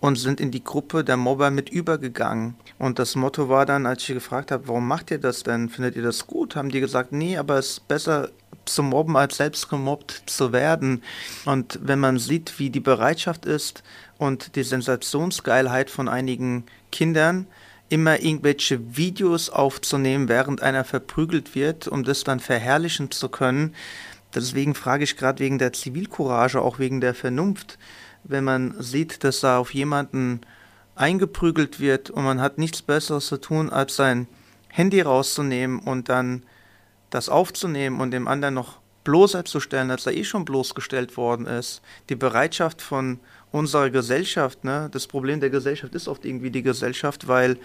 und 0.00 0.16
sind 0.16 0.40
in 0.40 0.50
die 0.50 0.64
Gruppe 0.64 1.04
der 1.04 1.16
Mobber 1.16 1.50
mit 1.50 1.68
übergegangen. 1.68 2.54
Und 2.78 2.98
das 2.98 3.16
Motto 3.16 3.48
war 3.48 3.66
dann, 3.66 3.86
als 3.86 4.02
ich 4.02 4.14
gefragt 4.14 4.50
habe, 4.50 4.68
warum 4.68 4.88
macht 4.88 5.10
ihr 5.10 5.18
das 5.18 5.42
denn? 5.42 5.68
Findet 5.68 5.96
ihr 5.96 6.02
das 6.02 6.26
gut? 6.26 6.56
Haben 6.56 6.70
die 6.70 6.80
gesagt, 6.80 7.12
nee, 7.12 7.36
aber 7.36 7.58
es 7.58 7.72
ist 7.72 7.88
besser 7.88 8.30
zu 8.64 8.82
mobben, 8.82 9.16
als 9.16 9.36
selbst 9.36 9.68
gemobbt 9.68 10.22
zu 10.26 10.52
werden. 10.52 11.02
Und 11.44 11.78
wenn 11.82 11.98
man 11.98 12.18
sieht, 12.18 12.58
wie 12.58 12.70
die 12.70 12.80
Bereitschaft 12.80 13.44
ist 13.44 13.82
und 14.18 14.56
die 14.56 14.62
Sensationsgeilheit 14.62 15.90
von 15.90 16.08
einigen 16.08 16.64
Kindern, 16.90 17.46
immer 17.90 18.22
irgendwelche 18.22 18.96
Videos 18.96 19.50
aufzunehmen, 19.50 20.28
während 20.28 20.62
einer 20.62 20.84
verprügelt 20.84 21.54
wird, 21.54 21.88
um 21.88 22.04
das 22.04 22.24
dann 22.24 22.38
verherrlichen 22.40 23.10
zu 23.10 23.28
können. 23.28 23.74
Deswegen 24.32 24.76
frage 24.76 25.02
ich 25.02 25.16
gerade 25.16 25.42
wegen 25.42 25.58
der 25.58 25.72
Zivilcourage, 25.72 26.62
auch 26.62 26.78
wegen 26.78 27.00
der 27.00 27.14
Vernunft, 27.14 27.78
wenn 28.24 28.44
man 28.44 28.74
sieht, 28.80 29.24
dass 29.24 29.40
da 29.40 29.58
auf 29.58 29.74
jemanden 29.74 30.40
eingeprügelt 30.94 31.80
wird 31.80 32.10
und 32.10 32.24
man 32.24 32.40
hat 32.40 32.58
nichts 32.58 32.82
Besseres 32.82 33.26
zu 33.26 33.38
tun, 33.38 33.70
als 33.70 33.96
sein 33.96 34.26
Handy 34.68 35.00
rauszunehmen 35.00 35.80
und 35.80 36.08
dann 36.08 36.44
das 37.10 37.28
aufzunehmen 37.28 38.00
und 38.00 38.12
dem 38.12 38.28
anderen 38.28 38.54
noch 38.54 38.80
bloßer 39.04 39.44
zu 39.44 39.60
stellen, 39.60 39.90
als 39.90 40.06
er 40.06 40.14
eh 40.14 40.24
schon 40.24 40.44
bloßgestellt 40.44 41.16
worden 41.16 41.46
ist. 41.46 41.82
Die 42.08 42.16
Bereitschaft 42.16 42.82
von 42.82 43.18
unserer 43.50 43.90
Gesellschaft, 43.90 44.64
ne? 44.64 44.88
das 44.92 45.06
Problem 45.06 45.40
der 45.40 45.50
Gesellschaft 45.50 45.94
ist 45.94 46.06
oft 46.06 46.24
irgendwie 46.24 46.50
die 46.50 46.62
Gesellschaft, 46.62 47.26
weil 47.26 47.58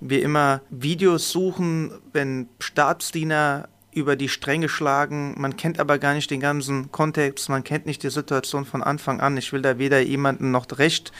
wir 0.00 0.22
immer 0.22 0.60
Videos 0.70 1.30
suchen, 1.30 1.90
wenn 2.12 2.48
Staatsdiener 2.60 3.68
über 3.96 4.14
die 4.14 4.28
Stränge 4.28 4.68
schlagen, 4.68 5.34
man 5.38 5.56
kennt 5.56 5.80
aber 5.80 5.98
gar 5.98 6.12
nicht 6.12 6.30
den 6.30 6.40
ganzen 6.40 6.92
Kontext, 6.92 7.48
man 7.48 7.64
kennt 7.64 7.86
nicht 7.86 8.02
die 8.02 8.10
Situation 8.10 8.66
von 8.66 8.82
Anfang 8.82 9.22
an. 9.22 9.38
Ich 9.38 9.54
will 9.54 9.62
da 9.62 9.78
weder 9.78 10.00
jemanden 10.00 10.50
noch 10.50 10.66
Recht, 10.76 11.12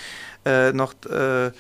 äh, 0.45 0.73
noch 0.73 0.93
äh, 1.07 1.53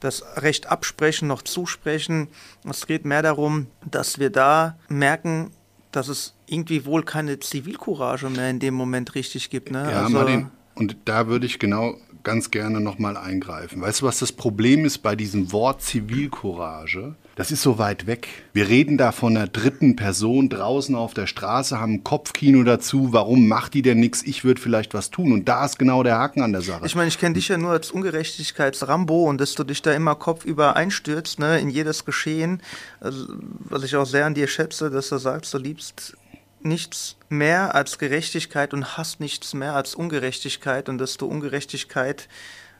das 0.00 0.24
Recht 0.36 0.66
absprechen, 0.66 1.28
noch 1.28 1.42
zusprechen. 1.42 2.28
Es 2.68 2.86
geht 2.86 3.04
mehr 3.04 3.20
darum, 3.20 3.66
dass 3.84 4.18
wir 4.18 4.30
da 4.30 4.78
merken, 4.88 5.50
dass 5.92 6.08
es 6.08 6.34
irgendwie 6.46 6.86
wohl 6.86 7.02
keine 7.02 7.38
Zivilcourage 7.38 8.30
mehr 8.30 8.48
in 8.48 8.58
dem 8.58 8.72
Moment 8.72 9.14
richtig 9.14 9.50
gibt. 9.50 9.70
Ne? 9.70 9.90
Ja, 9.90 10.04
also, 10.04 10.14
Martin, 10.14 10.50
und 10.74 10.96
da 11.04 11.26
würde 11.28 11.46
ich 11.46 11.58
genau 11.58 11.96
ganz 12.24 12.50
gerne 12.50 12.80
nochmal 12.80 13.16
eingreifen. 13.16 13.80
Weißt 13.80 14.00
du, 14.00 14.06
was 14.06 14.18
das 14.18 14.32
Problem 14.32 14.84
ist 14.84 14.98
bei 14.98 15.14
diesem 15.14 15.52
Wort 15.52 15.82
Zivilcourage? 15.82 17.14
Das 17.36 17.50
ist 17.50 17.62
so 17.62 17.78
weit 17.78 18.06
weg. 18.06 18.28
Wir 18.52 18.68
reden 18.68 18.96
da 18.96 19.10
von 19.10 19.36
einer 19.36 19.48
dritten 19.48 19.96
Person 19.96 20.48
draußen 20.48 20.94
auf 20.94 21.14
der 21.14 21.26
Straße, 21.26 21.80
haben 21.80 21.94
ein 21.94 22.04
Kopfkino 22.04 22.62
dazu. 22.62 23.12
Warum 23.12 23.48
macht 23.48 23.74
die 23.74 23.82
denn 23.82 23.98
nichts? 23.98 24.22
Ich 24.22 24.44
würde 24.44 24.60
vielleicht 24.60 24.94
was 24.94 25.10
tun. 25.10 25.32
Und 25.32 25.48
da 25.48 25.64
ist 25.64 25.78
genau 25.78 26.02
der 26.04 26.16
Haken 26.16 26.42
an 26.42 26.52
der 26.52 26.62
Sache. 26.62 26.86
Ich 26.86 26.94
meine, 26.94 27.08
ich 27.08 27.18
kenne 27.18 27.34
dich 27.34 27.48
ja 27.48 27.58
nur 27.58 27.72
als 27.72 27.90
Ungerechtigkeitsrambo 27.90 29.24
und 29.24 29.40
dass 29.40 29.54
du 29.54 29.64
dich 29.64 29.82
da 29.82 29.92
immer 29.92 30.14
kopfüber 30.14 30.76
einstürzt, 30.76 31.40
ne, 31.40 31.58
in 31.58 31.70
jedes 31.70 32.04
Geschehen. 32.04 32.62
Also, 33.00 33.26
was 33.58 33.82
ich 33.82 33.96
auch 33.96 34.06
sehr 34.06 34.26
an 34.26 34.34
dir 34.34 34.46
schätze, 34.46 34.90
dass 34.90 35.08
du 35.08 35.18
sagst, 35.18 35.52
du 35.52 35.58
liebst 35.58 36.16
nichts 36.64 37.16
mehr 37.28 37.74
als 37.74 37.98
Gerechtigkeit 37.98 38.72
und 38.74 38.96
hast 38.96 39.20
nichts 39.20 39.54
mehr 39.54 39.74
als 39.74 39.94
Ungerechtigkeit 39.94 40.88
und 40.88 40.98
dass 40.98 41.16
du 41.16 41.26
Ungerechtigkeit 41.26 42.28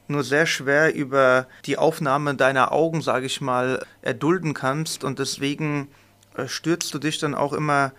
nur 0.08 0.24
sehr 0.24 0.46
schwer 0.46 0.94
über 0.94 1.46
die 1.66 1.78
Aufnahme 1.78 2.34
deiner 2.34 2.72
Augen, 2.72 3.00
sage 3.00 3.26
ich 3.26 3.40
mal, 3.40 3.84
erdulden 4.02 4.54
kannst 4.54 5.04
und 5.04 5.18
deswegen 5.18 5.88
äh, 6.36 6.46
stürzt 6.46 6.92
du 6.94 6.98
dich 6.98 7.18
dann 7.18 7.34
auch 7.34 7.52
immer 7.52 7.92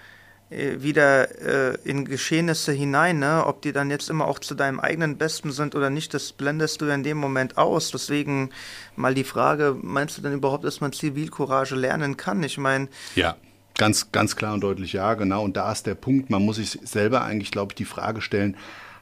äh, 0.51 0.81
wieder 0.81 1.41
äh, 1.41 1.77
in 1.83 2.05
Geschehnisse 2.05 2.71
hinein, 2.71 3.17
ne? 3.17 3.43
ob 3.45 3.63
die 3.63 3.71
dann 3.71 3.89
jetzt 3.89 4.09
immer 4.09 4.27
auch 4.27 4.37
zu 4.37 4.53
deinem 4.53 4.79
eigenen 4.79 5.17
Besten 5.17 5.51
sind 5.51 5.73
oder 5.73 5.89
nicht, 5.89 6.13
das 6.13 6.33
blendest 6.33 6.81
du 6.81 6.85
in 6.85 7.03
dem 7.03 7.17
Moment 7.17 7.57
aus. 7.57 7.89
Deswegen 7.89 8.51
mal 8.95 9.15
die 9.15 9.23
Frage, 9.23 9.75
meinst 9.81 10.17
du 10.17 10.21
denn 10.21 10.33
überhaupt, 10.33 10.63
dass 10.63 10.81
man 10.81 10.93
Zivilcourage 10.93 11.75
lernen 11.75 12.17
kann? 12.17 12.43
Ich 12.43 12.59
meine, 12.59 12.87
ja. 13.15 13.35
Ganz, 13.77 14.11
ganz 14.11 14.35
klar 14.35 14.53
und 14.53 14.61
deutlich 14.61 14.93
ja, 14.93 15.15
genau. 15.15 15.43
Und 15.43 15.57
da 15.57 15.71
ist 15.71 15.85
der 15.85 15.95
Punkt, 15.95 16.29
man 16.29 16.43
muss 16.45 16.55
sich 16.55 16.79
selber 16.83 17.23
eigentlich, 17.23 17.51
glaube 17.51 17.71
ich, 17.71 17.75
die 17.75 17.85
Frage 17.85 18.21
stellen, 18.21 18.55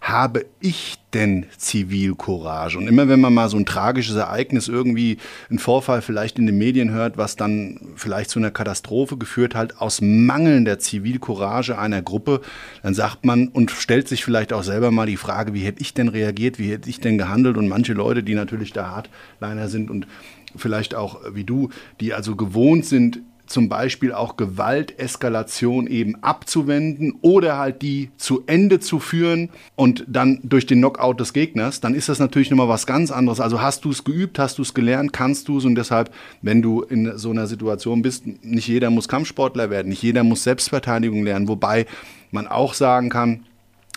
habe 0.04 0.46
ich 0.60 0.98
denn 1.14 1.46
Zivilcourage? 1.58 2.78
Und 2.78 2.88
immer 2.88 3.08
wenn 3.08 3.22
man 3.22 3.34
mal 3.34 3.48
so 3.48 3.56
ein 3.56 3.66
tragisches 3.66 4.18
Ereignis, 4.18 4.68
irgendwie 4.68 5.18
ein 5.50 5.60
Vorfall 5.60 6.02
vielleicht 6.02 6.38
in 6.40 6.46
den 6.46 6.58
Medien 6.58 6.92
hört, 6.92 7.18
was 7.18 7.38
dann 7.38 7.80
vielleicht 7.96 8.30
zu 8.30 8.40
einer 8.40 8.52
Katastrophe 8.52 9.16
geführt 9.16 9.56
hat, 9.56 9.80
aus 9.80 10.02
mangelnder 10.02 10.78
Zivilcourage 10.78 11.78
einer 11.78 12.02
Gruppe, 12.02 12.42
dann 12.82 12.94
sagt 12.94 13.24
man 13.24 13.48
und 13.48 13.72
stellt 13.72 14.10
sich 14.10 14.26
vielleicht 14.26 14.52
auch 14.52 14.64
selber 14.64 14.92
mal 14.92 15.06
die 15.06 15.16
Frage, 15.16 15.54
wie 15.54 15.62
hätte 15.62 15.82
ich 15.82 15.94
denn 15.94 16.10
reagiert, 16.10 16.60
wie 16.60 16.70
hätte 16.70 16.90
ich 16.90 17.00
denn 17.00 17.18
gehandelt? 17.18 17.56
Und 17.56 17.70
manche 17.70 17.94
Leute, 17.94 18.24
die 18.24 18.36
natürlich 18.36 18.74
da 18.74 18.90
Hardliner 18.90 19.70
sind 19.70 19.90
und 19.90 20.06
vielleicht 20.56 20.96
auch 20.96 21.22
wie 21.34 21.46
du, 21.46 21.70
die 22.02 22.14
also 22.14 22.36
gewohnt 22.36 22.86
sind, 22.86 23.22
zum 23.54 23.70
Beispiel 23.70 24.12
auch 24.12 24.36
Gewalteskalation 24.36 25.86
eben 25.88 26.22
abzuwenden 26.24 27.14
oder 27.22 27.58
halt 27.60 27.84
die 27.84 28.10
zu 28.18 28.44
Ende 28.48 28.80
zu 28.80 29.00
führen 29.00 29.50
und 29.76 30.04
dann 30.08 30.40
durch 30.44 30.66
den 30.66 30.80
Knockout 30.80 31.20
des 31.20 31.34
Gegners, 31.34 31.80
dann 31.80 31.94
ist 31.94 32.10
das 32.10 32.18
natürlich 32.18 32.50
nochmal 32.50 32.68
was 32.68 32.88
ganz 32.88 33.12
anderes. 33.12 33.40
Also 33.40 33.62
hast 33.62 33.86
du 33.86 33.92
es 33.92 34.04
geübt, 34.04 34.40
hast 34.40 34.58
du 34.58 34.64
es 34.64 34.74
gelernt, 34.74 35.14
kannst 35.14 35.48
du 35.48 35.60
es 35.60 35.66
und 35.66 35.76
deshalb, 35.76 36.12
wenn 36.42 36.64
du 36.64 36.82
in 36.82 37.16
so 37.18 37.30
einer 37.30 37.46
Situation 37.46 38.02
bist, 38.02 38.26
nicht 38.44 38.68
jeder 38.68 38.90
muss 38.90 39.08
Kampfsportler 39.08 39.70
werden, 39.70 39.90
nicht 39.90 40.02
jeder 40.02 40.24
muss 40.24 40.44
Selbstverteidigung 40.44 41.24
lernen, 41.24 41.48
wobei 41.48 41.86
man 42.32 42.48
auch 42.48 42.74
sagen 42.74 43.10
kann, 43.10 43.46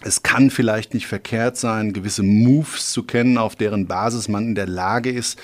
es 0.02 0.22
kann 0.22 0.50
vielleicht 0.50 0.92
nicht 0.92 1.06
verkehrt 1.06 1.56
sein, 1.56 1.94
gewisse 1.94 2.22
Moves 2.22 2.92
zu 2.92 3.04
kennen, 3.04 3.38
auf 3.38 3.56
deren 3.56 3.86
Basis 3.86 4.28
man 4.28 4.44
in 4.44 4.54
der 4.54 4.66
Lage 4.66 5.10
ist, 5.10 5.38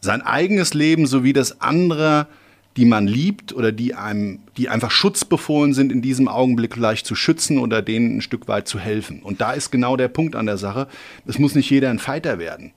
sein 0.00 0.22
eigenes 0.22 0.72
Leben 0.72 1.06
sowie 1.06 1.34
das 1.34 1.60
andere 1.60 2.26
die 2.80 2.86
man 2.86 3.06
liebt 3.06 3.52
oder 3.52 3.72
die 3.72 3.94
einem, 3.94 4.38
die 4.56 4.70
einfach 4.70 4.90
schutzbefohlen 4.90 5.74
sind, 5.74 5.92
in 5.92 6.00
diesem 6.00 6.28
Augenblick 6.28 6.72
vielleicht 6.72 7.04
zu 7.04 7.14
schützen 7.14 7.58
oder 7.58 7.82
denen 7.82 8.16
ein 8.16 8.22
Stück 8.22 8.48
weit 8.48 8.68
zu 8.68 8.78
helfen. 8.78 9.22
Und 9.22 9.42
da 9.42 9.52
ist 9.52 9.70
genau 9.70 9.98
der 9.98 10.08
Punkt 10.08 10.34
an 10.34 10.46
der 10.46 10.56
Sache. 10.56 10.88
Es 11.26 11.38
muss 11.38 11.54
nicht 11.54 11.68
jeder 11.68 11.90
ein 11.90 11.98
Fighter 11.98 12.38
werden. 12.38 12.72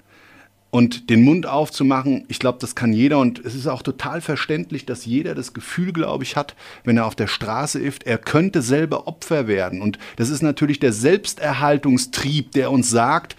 Und 0.72 1.10
den 1.10 1.24
Mund 1.24 1.46
aufzumachen, 1.46 2.26
ich 2.28 2.40
glaube, 2.40 2.58
das 2.60 2.76
kann 2.76 2.92
jeder. 2.92 3.18
Und 3.18 3.40
es 3.46 3.56
ist 3.56 3.68
auch 3.68 3.82
total 3.82 4.20
verständlich, 4.20 4.86
dass 4.86 5.06
jeder 5.06 5.36
das 5.36 5.54
Gefühl, 5.54 5.94
glaube 5.94 6.26
ich, 6.26 6.36
hat, 6.36 6.54
wenn 6.84 6.98
er 6.98 7.06
auf 7.06 7.16
der 7.16 7.28
Straße 7.28 7.80
ist, 7.80 8.06
er 8.06 8.18
könnte 8.18 8.62
selber 8.62 9.08
Opfer 9.08 9.48
werden. 9.48 9.82
Und 9.82 10.00
das 10.18 10.28
ist 10.28 10.42
natürlich 10.42 10.80
der 10.82 10.92
Selbsterhaltungstrieb, 10.92 12.52
der 12.52 12.72
uns 12.72 12.90
sagt, 12.90 13.38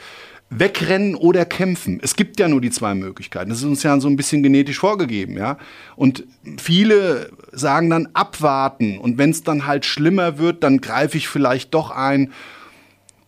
wegrennen 0.57 1.15
oder 1.15 1.45
kämpfen. 1.45 1.99
Es 2.03 2.17
gibt 2.17 2.39
ja 2.39 2.49
nur 2.49 2.61
die 2.61 2.71
zwei 2.71 2.95
Möglichkeiten. 2.95 3.51
Das 3.51 3.59
ist 3.59 3.65
uns 3.65 3.83
ja 3.83 3.99
so 3.99 4.09
ein 4.09 4.17
bisschen 4.17 4.43
genetisch 4.43 4.79
vorgegeben, 4.79 5.37
ja. 5.37 5.59
Und 5.97 6.25
viele 6.59 7.31
sagen 7.53 7.91
dann 7.91 8.09
abwarten 8.15 8.99
und 8.99 9.19
wenn 9.19 9.31
es 9.31 9.43
dann 9.43 9.67
halt 9.67 9.85
schlimmer 9.85 10.39
wird, 10.39 10.63
dann 10.63 10.81
greife 10.81 11.17
ich 11.19 11.29
vielleicht 11.29 11.75
doch 11.75 11.91
ein. 11.91 12.33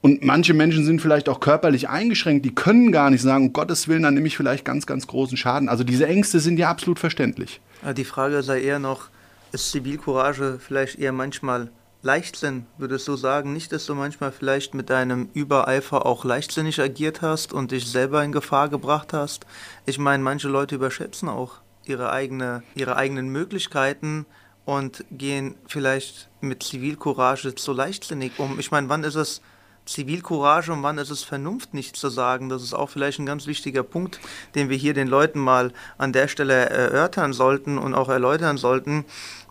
Und 0.00 0.22
manche 0.22 0.54
Menschen 0.54 0.84
sind 0.84 1.02
vielleicht 1.02 1.28
auch 1.28 1.40
körperlich 1.40 1.88
eingeschränkt, 1.88 2.44
die 2.44 2.54
können 2.54 2.92
gar 2.92 3.10
nicht 3.10 3.22
sagen, 3.22 3.46
um 3.46 3.52
Gottes 3.52 3.88
Willen, 3.88 4.04
dann 4.04 4.14
nehme 4.14 4.28
ich 4.28 4.36
vielleicht 4.36 4.64
ganz, 4.64 4.86
ganz 4.86 5.08
großen 5.08 5.36
Schaden. 5.36 5.68
Also 5.68 5.82
diese 5.82 6.06
Ängste 6.06 6.38
sind 6.38 6.58
ja 6.58 6.70
absolut 6.70 7.00
verständlich. 7.00 7.60
Die 7.96 8.04
Frage 8.04 8.42
sei 8.42 8.62
eher 8.62 8.78
noch, 8.78 9.08
ist 9.50 9.72
Zivilcourage 9.72 10.58
vielleicht 10.60 10.98
eher 10.98 11.12
manchmal 11.12 11.70
Leichtsinn, 12.06 12.66
würdest 12.78 13.08
du 13.08 13.16
sagen, 13.16 13.52
nicht, 13.52 13.72
dass 13.72 13.84
du 13.84 13.96
manchmal 13.96 14.30
vielleicht 14.30 14.74
mit 14.74 14.90
deinem 14.90 15.28
Übereifer 15.34 16.06
auch 16.06 16.24
leichtsinnig 16.24 16.80
agiert 16.80 17.20
hast 17.20 17.52
und 17.52 17.72
dich 17.72 17.90
selber 17.90 18.22
in 18.22 18.30
Gefahr 18.30 18.68
gebracht 18.68 19.12
hast? 19.12 19.44
Ich 19.86 19.98
meine, 19.98 20.22
manche 20.22 20.46
Leute 20.46 20.76
überschätzen 20.76 21.28
auch 21.28 21.54
ihre, 21.84 22.12
eigene, 22.12 22.62
ihre 22.76 22.94
eigenen 22.94 23.28
Möglichkeiten 23.30 24.24
und 24.64 25.04
gehen 25.10 25.56
vielleicht 25.66 26.28
mit 26.40 26.62
Zivilcourage 26.62 27.56
zu 27.56 27.72
leichtsinnig 27.72 28.38
um. 28.38 28.60
Ich 28.60 28.70
meine, 28.70 28.88
wann 28.88 29.02
ist 29.02 29.16
es 29.16 29.42
Zivilcourage 29.84 30.72
und 30.72 30.84
wann 30.84 30.98
ist 30.98 31.10
es 31.10 31.24
Vernunft, 31.24 31.74
nicht 31.74 31.96
zu 31.96 32.08
sagen? 32.08 32.48
Das 32.48 32.62
ist 32.62 32.72
auch 32.72 32.88
vielleicht 32.88 33.18
ein 33.18 33.26
ganz 33.26 33.48
wichtiger 33.48 33.82
Punkt, 33.82 34.20
den 34.54 34.68
wir 34.68 34.76
hier 34.76 34.94
den 34.94 35.08
Leuten 35.08 35.40
mal 35.40 35.72
an 35.98 36.12
der 36.12 36.28
Stelle 36.28 36.70
erörtern 36.70 37.32
sollten 37.32 37.78
und 37.78 37.94
auch 37.94 38.08
erläutern 38.08 38.58
sollten, 38.58 39.04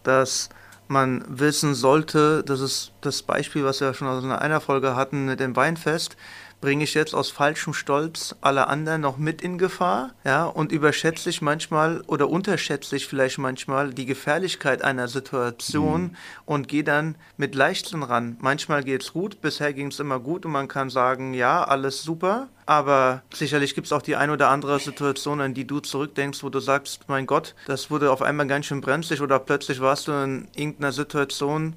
dass 0.03 0.47
man 0.87 1.23
wissen 1.27 1.73
sollte, 1.73 2.43
das 2.43 2.59
ist 2.59 2.91
das 3.01 3.23
Beispiel, 3.23 3.63
was 3.63 3.81
wir 3.81 3.93
schon 3.93 4.07
aus 4.07 4.23
einer 4.23 4.61
Folge 4.61 4.95
hatten 4.95 5.25
mit 5.25 5.39
dem 5.39 5.55
Weinfest, 5.55 6.15
bringe 6.61 6.83
ich 6.83 6.93
jetzt 6.93 7.13
aus 7.13 7.29
falschem 7.29 7.73
Stolz 7.73 8.35
alle 8.41 8.67
anderen 8.67 9.01
noch 9.01 9.17
mit 9.17 9.41
in 9.41 9.57
Gefahr, 9.57 10.11
ja, 10.23 10.45
und 10.45 10.71
überschätze 10.71 11.29
ich 11.29 11.41
manchmal 11.41 12.01
oder 12.07 12.29
unterschätze 12.29 12.95
ich 12.95 13.07
vielleicht 13.07 13.37
manchmal 13.37 13.93
die 13.93 14.05
Gefährlichkeit 14.05 14.83
einer 14.83 15.07
Situation 15.07 16.01
mhm. 16.01 16.15
und 16.45 16.67
gehe 16.67 16.83
dann 16.83 17.15
mit 17.37 17.55
Leichtsinn 17.55 18.03
ran. 18.03 18.37
Manchmal 18.39 18.83
geht 18.83 19.03
es 19.03 19.13
gut, 19.13 19.41
bisher 19.41 19.73
ging 19.73 19.87
es 19.87 19.99
immer 19.99 20.19
gut 20.19 20.45
und 20.45 20.51
man 20.51 20.67
kann 20.67 20.89
sagen, 20.89 21.33
ja, 21.33 21.63
alles 21.63 22.03
super, 22.03 22.47
aber 22.65 23.21
sicherlich 23.33 23.75
gibt 23.75 23.87
es 23.87 23.93
auch 23.93 24.01
die 24.01 24.15
ein 24.15 24.29
oder 24.29 24.49
andere 24.49 24.79
Situation, 24.79 25.41
an 25.41 25.53
die 25.53 25.67
du 25.67 25.79
zurückdenkst, 25.79 26.43
wo 26.43 26.49
du 26.49 26.59
sagst, 26.59 27.01
mein 27.07 27.25
Gott, 27.25 27.53
das 27.67 27.91
wurde 27.91 28.11
auf 28.11 28.21
einmal 28.21 28.47
ganz 28.47 28.65
schön 28.65 28.81
brenzlig 28.81 29.21
oder 29.21 29.39
plötzlich 29.39 29.81
warst 29.81 30.07
du 30.07 30.11
in 30.11 30.47
irgendeiner 30.55 30.91
Situation, 30.91 31.75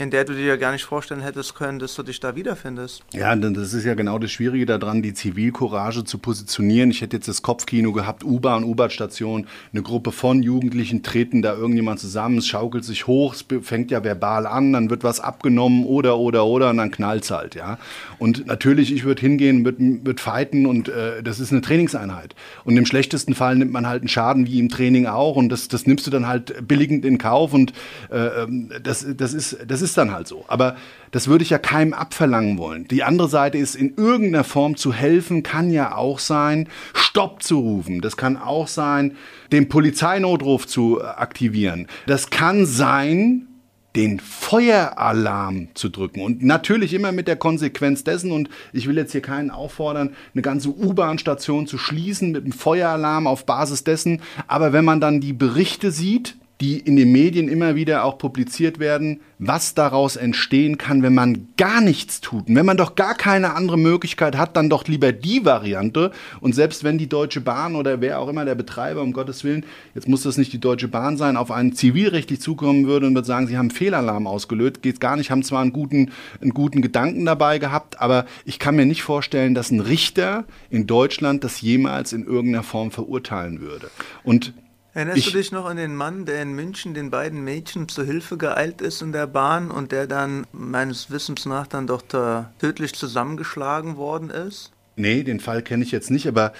in 0.00 0.10
der 0.10 0.24
du 0.24 0.32
dir 0.32 0.46
ja 0.46 0.56
gar 0.56 0.72
nicht 0.72 0.84
vorstellen 0.84 1.20
hättest 1.20 1.54
können, 1.54 1.78
dass 1.78 1.94
du 1.94 2.02
dich 2.02 2.20
da 2.20 2.34
wiederfindest. 2.34 3.02
Ja, 3.12 3.36
das 3.36 3.74
ist 3.74 3.84
ja 3.84 3.94
genau 3.94 4.18
das 4.18 4.30
Schwierige 4.30 4.64
daran, 4.64 5.02
die 5.02 5.12
Zivilcourage 5.12 6.04
zu 6.04 6.18
positionieren. 6.18 6.90
Ich 6.90 7.02
hätte 7.02 7.16
jetzt 7.18 7.28
das 7.28 7.42
Kopfkino 7.42 7.92
gehabt, 7.92 8.24
U-Bahn, 8.24 8.64
U-Bahn-Station, 8.64 9.46
eine 9.72 9.82
Gruppe 9.82 10.10
von 10.10 10.42
Jugendlichen 10.42 11.02
treten 11.02 11.42
da 11.42 11.54
irgendjemand 11.54 12.00
zusammen, 12.00 12.38
es 12.38 12.46
schaukelt 12.46 12.84
sich 12.84 13.06
hoch, 13.06 13.34
es 13.34 13.44
fängt 13.62 13.90
ja 13.90 14.02
verbal 14.02 14.46
an, 14.46 14.72
dann 14.72 14.88
wird 14.88 15.04
was 15.04 15.20
abgenommen 15.20 15.84
oder, 15.84 16.18
oder, 16.18 16.46
oder 16.46 16.70
und 16.70 16.78
dann 16.78 16.90
knallt 16.90 17.24
es 17.24 17.30
halt, 17.30 17.54
ja. 17.54 17.78
Und 18.18 18.46
natürlich, 18.46 18.92
ich 18.92 19.04
würde 19.04 19.20
hingehen, 19.20 19.64
würde 19.66 20.00
würd 20.02 20.20
fighten 20.20 20.64
und 20.64 20.88
äh, 20.88 21.22
das 21.22 21.40
ist 21.40 21.52
eine 21.52 21.60
Trainingseinheit. 21.60 22.34
Und 22.64 22.76
im 22.78 22.86
schlechtesten 22.86 23.34
Fall 23.34 23.56
nimmt 23.56 23.72
man 23.72 23.86
halt 23.86 24.00
einen 24.00 24.08
Schaden 24.08 24.46
wie 24.46 24.58
im 24.58 24.70
Training 24.70 25.06
auch 25.06 25.36
und 25.36 25.50
das, 25.50 25.68
das 25.68 25.86
nimmst 25.86 26.06
du 26.06 26.10
dann 26.10 26.26
halt 26.26 26.66
billigend 26.66 27.04
in 27.04 27.18
Kauf 27.18 27.52
und 27.52 27.74
äh, 28.10 28.42
ähm, 28.42 28.70
das, 28.82 29.06
das, 29.16 29.34
ist, 29.34 29.58
das 29.66 29.82
ist 29.82 29.89
dann 29.94 30.12
halt 30.12 30.28
so. 30.28 30.44
Aber 30.48 30.76
das 31.10 31.28
würde 31.28 31.42
ich 31.42 31.50
ja 31.50 31.58
keinem 31.58 31.92
abverlangen 31.92 32.58
wollen. 32.58 32.86
Die 32.88 33.02
andere 33.02 33.28
Seite 33.28 33.58
ist, 33.58 33.74
in 33.74 33.94
irgendeiner 33.96 34.44
Form 34.44 34.76
zu 34.76 34.92
helfen, 34.92 35.42
kann 35.42 35.70
ja 35.70 35.96
auch 35.96 36.18
sein, 36.18 36.68
Stopp 36.94 37.42
zu 37.42 37.58
rufen. 37.58 38.00
Das 38.00 38.16
kann 38.16 38.36
auch 38.36 38.68
sein, 38.68 39.16
den 39.52 39.68
Polizeinotruf 39.68 40.66
zu 40.66 41.02
aktivieren. 41.02 41.88
Das 42.06 42.30
kann 42.30 42.66
sein, 42.66 43.48
den 43.96 44.20
Feueralarm 44.20 45.68
zu 45.74 45.88
drücken. 45.88 46.20
Und 46.20 46.44
natürlich 46.44 46.94
immer 46.94 47.10
mit 47.10 47.26
der 47.26 47.36
Konsequenz 47.36 48.04
dessen, 48.04 48.30
und 48.30 48.48
ich 48.72 48.86
will 48.86 48.96
jetzt 48.96 49.12
hier 49.12 49.20
keinen 49.20 49.50
auffordern, 49.50 50.14
eine 50.32 50.42
ganze 50.42 50.68
U-Bahn-Station 50.68 51.66
zu 51.66 51.76
schließen 51.76 52.30
mit 52.30 52.44
einem 52.44 52.52
Feueralarm 52.52 53.26
auf 53.26 53.46
Basis 53.46 53.82
dessen. 53.82 54.22
Aber 54.46 54.72
wenn 54.72 54.84
man 54.84 55.00
dann 55.00 55.20
die 55.20 55.32
Berichte 55.32 55.90
sieht, 55.90 56.36
die 56.60 56.78
in 56.78 56.96
den 56.96 57.10
Medien 57.10 57.48
immer 57.48 57.74
wieder 57.74 58.04
auch 58.04 58.18
publiziert 58.18 58.78
werden, 58.78 59.20
was 59.38 59.74
daraus 59.74 60.16
entstehen 60.16 60.76
kann, 60.76 61.02
wenn 61.02 61.14
man 61.14 61.48
gar 61.56 61.80
nichts 61.80 62.20
tut. 62.20 62.48
Und 62.48 62.54
wenn 62.54 62.66
man 62.66 62.76
doch 62.76 62.94
gar 62.94 63.14
keine 63.14 63.54
andere 63.54 63.78
Möglichkeit 63.78 64.36
hat, 64.36 64.56
dann 64.56 64.68
doch 64.68 64.86
lieber 64.86 65.12
die 65.12 65.46
Variante. 65.46 66.10
Und 66.40 66.54
selbst 66.54 66.84
wenn 66.84 66.98
die 66.98 67.08
Deutsche 67.08 67.40
Bahn 67.40 67.76
oder 67.76 68.02
wer 68.02 68.20
auch 68.20 68.28
immer 68.28 68.44
der 68.44 68.54
Betreiber, 68.54 69.00
um 69.00 69.14
Gottes 69.14 69.42
Willen, 69.42 69.64
jetzt 69.94 70.08
muss 70.08 70.22
das 70.22 70.36
nicht 70.36 70.52
die 70.52 70.60
Deutsche 70.60 70.88
Bahn 70.88 71.16
sein, 71.16 71.38
auf 71.38 71.50
einen 71.50 71.74
zivilrechtlich 71.74 72.42
zukommen 72.42 72.86
würde 72.86 73.06
und 73.06 73.14
würde 73.14 73.26
sagen, 73.26 73.46
sie 73.46 73.56
haben 73.56 73.70
Fehlalarm 73.70 74.26
ausgelöst, 74.26 74.82
geht 74.82 75.00
gar 75.00 75.16
nicht, 75.16 75.30
haben 75.30 75.42
zwar 75.42 75.62
einen 75.62 75.72
guten, 75.72 76.10
einen 76.42 76.52
guten 76.52 76.82
Gedanken 76.82 77.24
dabei 77.24 77.58
gehabt, 77.58 78.00
aber 78.00 78.26
ich 78.44 78.58
kann 78.58 78.76
mir 78.76 78.84
nicht 78.84 79.02
vorstellen, 79.02 79.54
dass 79.54 79.70
ein 79.70 79.80
Richter 79.80 80.44
in 80.68 80.86
Deutschland 80.86 81.42
das 81.42 81.62
jemals 81.62 82.12
in 82.12 82.26
irgendeiner 82.26 82.64
Form 82.64 82.90
verurteilen 82.90 83.62
würde. 83.62 83.90
Und 84.22 84.52
Erinnerst 84.92 85.18
ich, 85.18 85.24
du 85.26 85.38
dich 85.38 85.52
noch 85.52 85.66
an 85.66 85.76
den 85.76 85.94
Mann, 85.94 86.26
der 86.26 86.42
in 86.42 86.52
München 86.52 86.94
den 86.94 87.10
beiden 87.10 87.44
Mädchen 87.44 87.88
zu 87.88 88.04
Hilfe 88.04 88.36
geeilt 88.36 88.80
ist 88.80 89.02
in 89.02 89.12
der 89.12 89.28
Bahn 89.28 89.70
und 89.70 89.92
der 89.92 90.06
dann 90.06 90.46
meines 90.52 91.10
Wissens 91.10 91.46
nach 91.46 91.68
dann 91.68 91.86
doch 91.86 92.02
da 92.02 92.52
tödlich 92.58 92.94
zusammengeschlagen 92.94 93.96
worden 93.96 94.30
ist? 94.30 94.72
Nee, 94.96 95.22
den 95.22 95.38
Fall 95.38 95.62
kenne 95.62 95.84
ich 95.84 95.92
jetzt 95.92 96.10
nicht, 96.10 96.26
aber 96.26 96.52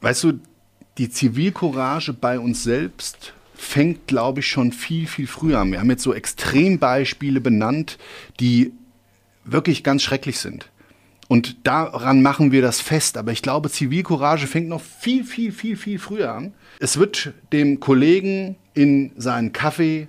weißt 0.00 0.24
du, 0.24 0.40
die 0.98 1.08
Zivilcourage 1.08 2.12
bei 2.12 2.38
uns 2.38 2.64
selbst 2.64 3.32
fängt, 3.54 4.08
glaube 4.08 4.40
ich, 4.40 4.48
schon 4.48 4.72
viel, 4.72 5.06
viel 5.06 5.28
früher 5.28 5.60
an. 5.60 5.70
Wir 5.70 5.78
haben 5.78 5.90
jetzt 5.90 6.02
so 6.02 6.12
Extrembeispiele 6.12 7.40
benannt, 7.40 7.96
die 8.40 8.72
wirklich 9.44 9.84
ganz 9.84 10.02
schrecklich 10.02 10.40
sind. 10.40 10.68
Und 11.28 11.66
daran 11.66 12.22
machen 12.22 12.52
wir 12.52 12.62
das 12.62 12.80
fest. 12.80 13.16
Aber 13.16 13.32
ich 13.32 13.42
glaube, 13.42 13.70
Zivilcourage 13.70 14.46
fängt 14.46 14.68
noch 14.68 14.82
viel, 14.82 15.24
viel, 15.24 15.52
viel, 15.52 15.76
viel 15.76 15.98
früher 15.98 16.32
an. 16.32 16.52
Es 16.78 16.98
wird 16.98 17.32
dem 17.52 17.80
Kollegen 17.80 18.56
in 18.74 19.12
seinen 19.16 19.52
Kaffee, 19.52 20.08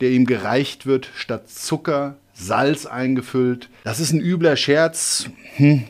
der 0.00 0.10
ihm 0.10 0.26
gereicht 0.26 0.86
wird, 0.86 1.08
statt 1.14 1.48
Zucker 1.48 2.16
Salz 2.34 2.84
eingefüllt. 2.84 3.70
Das 3.84 4.00
ist 4.00 4.12
ein 4.12 4.20
übler 4.20 4.56
Scherz. 4.56 5.30
Hm, 5.56 5.84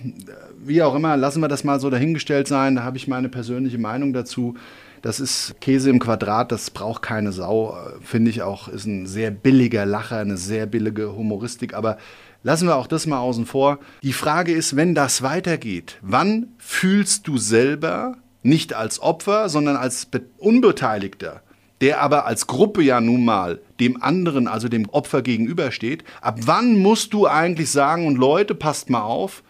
wie 0.62 0.83
auch 0.83 0.95
immer, 0.95 1.16
lassen 1.16 1.40
wir 1.40 1.49
das 1.49 1.64
mal 1.64 1.81
so 1.81 1.88
dahingestellt 1.90 2.49
sein. 2.49 2.76
Da 2.76 2.83
habe 2.83 2.97
ich 2.97 3.09
meine 3.09 3.28
persönliche 3.28 3.78
Meinung 3.78 4.12
dazu. 4.12 4.54
Das 5.02 5.21
ist 5.21 5.54
Käse 5.61 5.90
im 5.90 5.99
Quadrat, 5.99 6.50
das 6.50 6.71
braucht 6.71 7.02
keine 7.02 7.33
Sau. 7.33 7.76
Finde 8.00 8.31
ich 8.31 8.43
auch, 8.43 8.69
ist 8.69 8.87
ein 8.87 9.07
sehr 9.07 9.31
billiger 9.31 9.85
Lacher, 9.85 10.19
eine 10.19 10.38
sehr 10.38 10.64
billige 10.66 11.14
Humoristik. 11.14 11.75
Aber 11.75 11.99
Lassen 12.47 12.69
wir 12.69 12.77
auch 12.77 12.87
das 12.87 13.07
mal 13.07 13.21
außen 13.21 13.47
vor. 13.47 13.79
Die 14.03 14.13
Frage 14.13 14.53
ist, 14.53 14.77
wenn 14.77 14.95
das 14.95 15.23
weitergeht, 15.23 15.97
wann 16.03 16.49
fühlst 16.59 17.27
du 17.27 17.39
selber, 17.39 18.19
nicht 18.43 18.75
als 18.75 19.01
Opfer, 19.01 19.49
sondern 19.49 19.77
als 19.77 20.09
Unbeteiligter, 20.37 21.41
der 21.81 22.03
aber 22.03 22.27
als 22.27 22.47
Gruppe 22.47 22.83
ja 22.83 23.00
nun 23.00 23.25
mal 23.25 23.63
dem 23.80 24.02
anderen, 24.02 24.47
also 24.47 24.69
dem 24.69 24.91
Opfer 24.91 25.23
gegenübersteht, 25.23 26.04
ab 26.21 26.41
wann 26.45 26.76
musst 26.76 27.15
du 27.15 27.26
eigentlich 27.26 27.71
sagen, 27.71 28.07
und 28.07 28.17
Leute, 28.17 28.54
passt 28.54 28.91
mal 28.91 29.00
auf, 29.00 29.43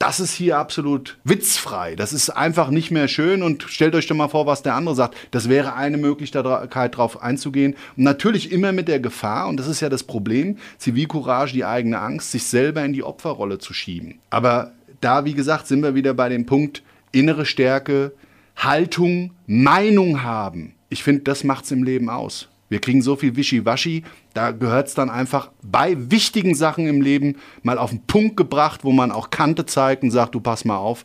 das 0.00 0.18
ist 0.18 0.32
hier 0.32 0.56
absolut 0.56 1.18
witzfrei. 1.24 1.94
Das 1.94 2.14
ist 2.14 2.30
einfach 2.30 2.70
nicht 2.70 2.90
mehr 2.90 3.06
schön 3.06 3.42
und 3.42 3.64
stellt 3.64 3.94
euch 3.94 4.06
doch 4.06 4.16
mal 4.16 4.28
vor, 4.28 4.46
was 4.46 4.62
der 4.62 4.74
andere 4.74 4.94
sagt. 4.94 5.14
Das 5.30 5.50
wäre 5.50 5.74
eine 5.74 5.98
Möglichkeit, 5.98 6.46
darauf 6.46 7.22
einzugehen. 7.22 7.76
Und 7.98 8.04
natürlich 8.04 8.50
immer 8.50 8.72
mit 8.72 8.88
der 8.88 8.98
Gefahr, 8.98 9.46
und 9.46 9.58
das 9.58 9.66
ist 9.66 9.80
ja 9.80 9.90
das 9.90 10.02
Problem, 10.02 10.56
Zivilcourage, 10.78 11.52
die 11.52 11.66
eigene 11.66 12.00
Angst, 12.00 12.32
sich 12.32 12.44
selber 12.44 12.82
in 12.82 12.94
die 12.94 13.02
Opferrolle 13.02 13.58
zu 13.58 13.74
schieben. 13.74 14.20
Aber 14.30 14.72
da, 15.02 15.26
wie 15.26 15.34
gesagt, 15.34 15.66
sind 15.66 15.82
wir 15.82 15.94
wieder 15.94 16.14
bei 16.14 16.30
dem 16.30 16.46
Punkt 16.46 16.82
innere 17.12 17.44
Stärke, 17.44 18.12
Haltung, 18.56 19.32
Meinung 19.46 20.22
haben. 20.22 20.76
Ich 20.88 21.02
finde, 21.02 21.24
das 21.24 21.44
macht 21.44 21.66
es 21.66 21.72
im 21.72 21.82
Leben 21.82 22.08
aus. 22.08 22.48
Wir 22.70 22.80
kriegen 22.80 23.02
so 23.02 23.16
viel 23.16 23.36
Wischiwaschi, 23.36 24.04
da 24.32 24.52
gehört 24.52 24.86
es 24.88 24.94
dann 24.94 25.10
einfach 25.10 25.50
bei 25.60 25.96
wichtigen 26.10 26.54
Sachen 26.54 26.86
im 26.86 27.02
Leben 27.02 27.36
mal 27.62 27.76
auf 27.76 27.90
den 27.90 28.06
Punkt 28.06 28.36
gebracht, 28.36 28.84
wo 28.84 28.92
man 28.92 29.10
auch 29.10 29.30
Kante 29.30 29.66
zeigt 29.66 30.04
und 30.04 30.12
sagt, 30.12 30.36
du 30.36 30.40
pass 30.40 30.64
mal 30.64 30.76
auf, 30.76 31.04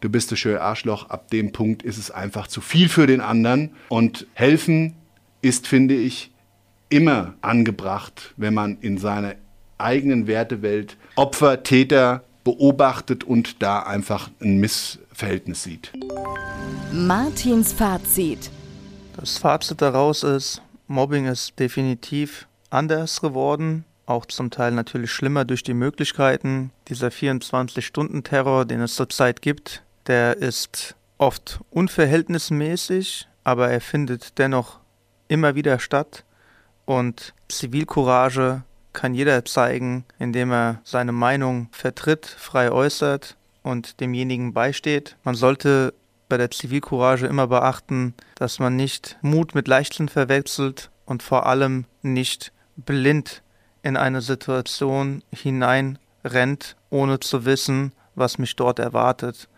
du 0.00 0.08
bist 0.08 0.30
ein 0.32 0.36
schöner 0.36 0.60
Arschloch. 0.60 1.10
Ab 1.10 1.28
dem 1.32 1.50
Punkt 1.50 1.82
ist 1.82 1.98
es 1.98 2.12
einfach 2.12 2.46
zu 2.46 2.60
viel 2.60 2.88
für 2.88 3.08
den 3.08 3.20
anderen. 3.20 3.70
Und 3.88 4.28
helfen 4.34 4.94
ist, 5.42 5.66
finde 5.66 5.96
ich, 5.96 6.30
immer 6.88 7.34
angebracht, 7.40 8.32
wenn 8.36 8.54
man 8.54 8.78
in 8.80 8.96
seiner 8.96 9.34
eigenen 9.78 10.28
Wertewelt 10.28 10.96
Opfer, 11.16 11.64
Täter 11.64 12.22
beobachtet 12.44 13.24
und 13.24 13.60
da 13.60 13.80
einfach 13.80 14.30
ein 14.40 14.58
Missverhältnis 14.58 15.64
sieht. 15.64 15.92
Martins 16.92 17.72
Fazit. 17.72 18.50
Das 19.16 19.38
Fazit 19.38 19.82
daraus 19.82 20.22
ist, 20.22 20.62
Mobbing 20.88 21.26
ist 21.26 21.58
definitiv 21.58 22.46
anders 22.70 23.20
geworden, 23.20 23.84
auch 24.06 24.26
zum 24.26 24.50
Teil 24.50 24.72
natürlich 24.72 25.10
schlimmer 25.10 25.44
durch 25.44 25.62
die 25.62 25.74
Möglichkeiten. 25.74 26.70
Dieser 26.88 27.08
24-Stunden-Terror, 27.08 28.64
den 28.64 28.80
es 28.80 28.94
zurzeit 28.94 29.42
gibt, 29.42 29.82
der 30.06 30.36
ist 30.36 30.94
oft 31.18 31.60
unverhältnismäßig, 31.70 33.28
aber 33.42 33.70
er 33.70 33.80
findet 33.80 34.38
dennoch 34.38 34.78
immer 35.28 35.54
wieder 35.54 35.78
statt. 35.78 36.24
Und 36.84 37.34
Zivilcourage 37.48 38.62
kann 38.92 39.14
jeder 39.14 39.44
zeigen, 39.44 40.04
indem 40.18 40.52
er 40.52 40.80
seine 40.84 41.12
Meinung 41.12 41.68
vertritt, 41.72 42.26
frei 42.26 42.70
äußert 42.70 43.36
und 43.62 44.00
demjenigen 44.00 44.54
beisteht. 44.54 45.16
Man 45.24 45.34
sollte 45.34 45.92
bei 46.28 46.36
der 46.36 46.50
Zivilcourage 46.50 47.26
immer 47.26 47.46
beachten, 47.46 48.14
dass 48.34 48.58
man 48.58 48.76
nicht 48.76 49.18
Mut 49.22 49.54
mit 49.54 49.68
Leichtsinn 49.68 50.08
verwechselt 50.08 50.90
und 51.04 51.22
vor 51.22 51.46
allem 51.46 51.84
nicht 52.02 52.52
blind 52.76 53.42
in 53.82 53.96
eine 53.96 54.20
Situation 54.20 55.22
hineinrennt, 55.32 56.76
ohne 56.90 57.20
zu 57.20 57.44
wissen, 57.44 57.92
was 58.14 58.38
mich 58.38 58.56
dort 58.56 58.78
erwartet. 58.78 59.48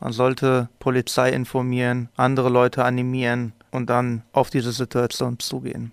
Man 0.00 0.12
sollte 0.12 0.68
Polizei 0.78 1.30
informieren, 1.30 2.08
andere 2.16 2.48
Leute 2.48 2.84
animieren 2.84 3.52
und 3.70 3.88
dann 3.88 4.22
auf 4.32 4.50
diese 4.50 4.72
Situation 4.72 5.38
zugehen. 5.38 5.92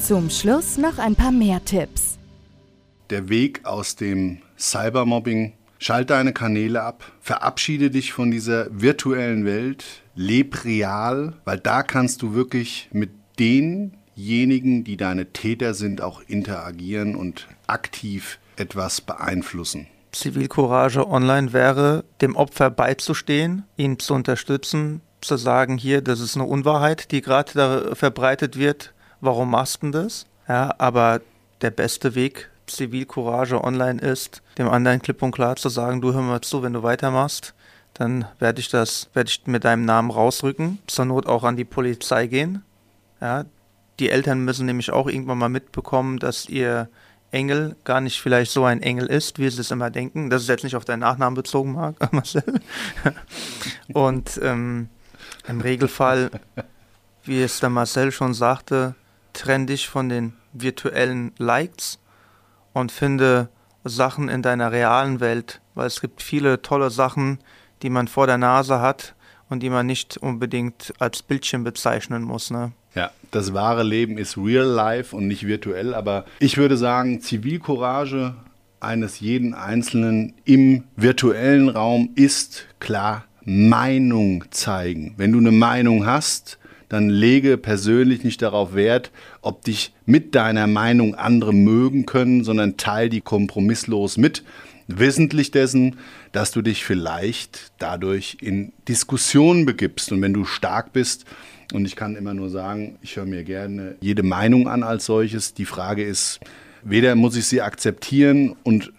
Zum 0.00 0.28
Schluss 0.28 0.78
noch 0.78 0.98
ein 0.98 1.14
paar 1.14 1.30
mehr 1.30 1.64
Tipps. 1.64 2.18
Der 3.10 3.28
Weg 3.28 3.64
aus 3.64 3.94
dem 3.94 4.38
Cybermobbing 4.58 5.52
Schalte 5.82 6.14
deine 6.14 6.32
Kanäle 6.32 6.80
ab, 6.80 7.10
verabschiede 7.20 7.90
dich 7.90 8.12
von 8.12 8.30
dieser 8.30 8.68
virtuellen 8.70 9.44
Welt, 9.44 9.84
leb 10.14 10.64
real, 10.64 11.32
weil 11.44 11.58
da 11.58 11.82
kannst 11.82 12.22
du 12.22 12.34
wirklich 12.34 12.88
mit 12.92 13.10
denjenigen, 13.40 14.84
die 14.84 14.96
deine 14.96 15.32
Täter 15.32 15.74
sind, 15.74 16.00
auch 16.00 16.22
interagieren 16.28 17.16
und 17.16 17.48
aktiv 17.66 18.38
etwas 18.54 19.00
beeinflussen. 19.00 19.88
Zivilcourage 20.12 21.04
online 21.04 21.52
wäre, 21.52 22.04
dem 22.20 22.36
Opfer 22.36 22.70
beizustehen, 22.70 23.64
ihn 23.76 23.98
zu 23.98 24.14
unterstützen, 24.14 25.00
zu 25.20 25.36
sagen, 25.36 25.78
hier, 25.78 26.00
das 26.00 26.20
ist 26.20 26.36
eine 26.36 26.44
Unwahrheit, 26.44 27.10
die 27.10 27.22
gerade 27.22 27.96
verbreitet 27.96 28.56
wird, 28.56 28.94
warum 29.20 29.50
machst 29.50 29.82
du 29.82 29.90
das? 29.90 30.26
Ja, 30.46 30.76
aber 30.78 31.22
der 31.60 31.72
beste 31.72 32.14
Weg 32.14 32.51
Zivilcourage 32.76 33.62
online 33.62 34.00
ist, 34.00 34.42
dem 34.58 34.68
anderen 34.68 35.00
klipp 35.00 35.22
und 35.22 35.32
klar 35.32 35.56
zu 35.56 35.68
sagen, 35.68 36.00
du 36.00 36.12
hör 36.12 36.22
mal 36.22 36.40
zu, 36.40 36.62
wenn 36.62 36.72
du 36.72 36.82
weitermachst, 36.82 37.54
dann 37.94 38.26
werde 38.38 38.60
ich 38.60 38.68
das, 38.68 39.10
werde 39.14 39.28
ich 39.28 39.46
mit 39.46 39.64
deinem 39.64 39.84
Namen 39.84 40.10
rausrücken, 40.10 40.78
zur 40.86 41.04
Not 41.04 41.26
auch 41.26 41.44
an 41.44 41.56
die 41.56 41.64
Polizei 41.64 42.26
gehen. 42.26 42.62
Ja, 43.20 43.44
die 43.98 44.10
Eltern 44.10 44.44
müssen 44.44 44.66
nämlich 44.66 44.90
auch 44.90 45.06
irgendwann 45.06 45.38
mal 45.38 45.48
mitbekommen, 45.48 46.18
dass 46.18 46.48
ihr 46.48 46.88
Engel 47.30 47.76
gar 47.84 48.00
nicht 48.00 48.20
vielleicht 48.20 48.50
so 48.50 48.64
ein 48.64 48.82
Engel 48.82 49.06
ist, 49.06 49.38
wie 49.38 49.48
sie 49.48 49.60
es 49.60 49.70
immer 49.70 49.90
denken. 49.90 50.28
Das 50.28 50.42
ist 50.42 50.48
jetzt 50.48 50.64
nicht 50.64 50.76
auf 50.76 50.84
deinen 50.84 51.00
Nachnamen 51.00 51.34
bezogen, 51.34 51.72
Marc, 51.72 52.12
Marcel. 52.12 52.60
Und 53.92 54.38
ähm, 54.42 54.88
im 55.48 55.60
Regelfall, 55.60 56.30
wie 57.24 57.42
es 57.42 57.60
der 57.60 57.70
Marcel 57.70 58.12
schon 58.12 58.34
sagte, 58.34 58.94
trenn 59.32 59.66
dich 59.66 59.88
von 59.88 60.08
den 60.08 60.34
virtuellen 60.52 61.32
Likes 61.38 61.98
und 62.72 62.92
finde 62.92 63.48
Sachen 63.84 64.28
in 64.28 64.42
deiner 64.42 64.72
realen 64.72 65.20
Welt, 65.20 65.60
weil 65.74 65.86
es 65.86 66.00
gibt 66.00 66.22
viele 66.22 66.62
tolle 66.62 66.90
Sachen, 66.90 67.38
die 67.82 67.90
man 67.90 68.08
vor 68.08 68.26
der 68.26 68.38
Nase 68.38 68.80
hat 68.80 69.14
und 69.48 69.60
die 69.60 69.70
man 69.70 69.86
nicht 69.86 70.16
unbedingt 70.16 70.94
als 70.98 71.22
Bildschirm 71.22 71.64
bezeichnen 71.64 72.22
muss. 72.22 72.50
Ne? 72.50 72.72
Ja, 72.94 73.10
das 73.30 73.52
wahre 73.52 73.82
Leben 73.82 74.18
ist 74.18 74.36
real 74.36 74.66
life 74.66 75.14
und 75.14 75.26
nicht 75.26 75.46
virtuell, 75.46 75.94
aber 75.94 76.24
ich 76.38 76.56
würde 76.56 76.76
sagen, 76.76 77.20
Zivilcourage 77.20 78.34
eines 78.80 79.20
jeden 79.20 79.54
Einzelnen 79.54 80.34
im 80.44 80.84
virtuellen 80.96 81.68
Raum 81.68 82.10
ist 82.14 82.66
klar 82.80 83.24
Meinung 83.44 84.44
zeigen. 84.50 85.14
Wenn 85.16 85.32
du 85.32 85.38
eine 85.38 85.52
Meinung 85.52 86.06
hast, 86.06 86.58
dann 86.92 87.08
lege 87.08 87.56
persönlich 87.56 88.22
nicht 88.22 88.42
darauf 88.42 88.74
Wert, 88.74 89.12
ob 89.40 89.64
dich 89.64 89.94
mit 90.04 90.34
deiner 90.34 90.66
Meinung 90.66 91.14
andere 91.14 91.54
mögen 91.54 92.04
können, 92.04 92.44
sondern 92.44 92.76
teile 92.76 93.08
die 93.08 93.22
kompromisslos 93.22 94.18
mit. 94.18 94.44
Wissentlich 94.88 95.50
dessen, 95.50 95.96
dass 96.32 96.50
du 96.50 96.60
dich 96.60 96.84
vielleicht 96.84 97.72
dadurch 97.78 98.36
in 98.42 98.74
Diskussionen 98.88 99.64
begibst. 99.64 100.12
Und 100.12 100.20
wenn 100.20 100.34
du 100.34 100.44
stark 100.44 100.92
bist, 100.92 101.24
und 101.72 101.86
ich 101.86 101.96
kann 101.96 102.14
immer 102.14 102.34
nur 102.34 102.50
sagen, 102.50 102.98
ich 103.00 103.16
höre 103.16 103.24
mir 103.24 103.42
gerne 103.42 103.96
jede 104.02 104.22
Meinung 104.22 104.68
an 104.68 104.82
als 104.82 105.06
solches. 105.06 105.54
Die 105.54 105.64
Frage 105.64 106.04
ist, 106.04 106.40
weder 106.82 107.14
muss 107.14 107.36
ich 107.36 107.46
sie 107.46 107.62
akzeptieren 107.62 108.54
und 108.64 108.92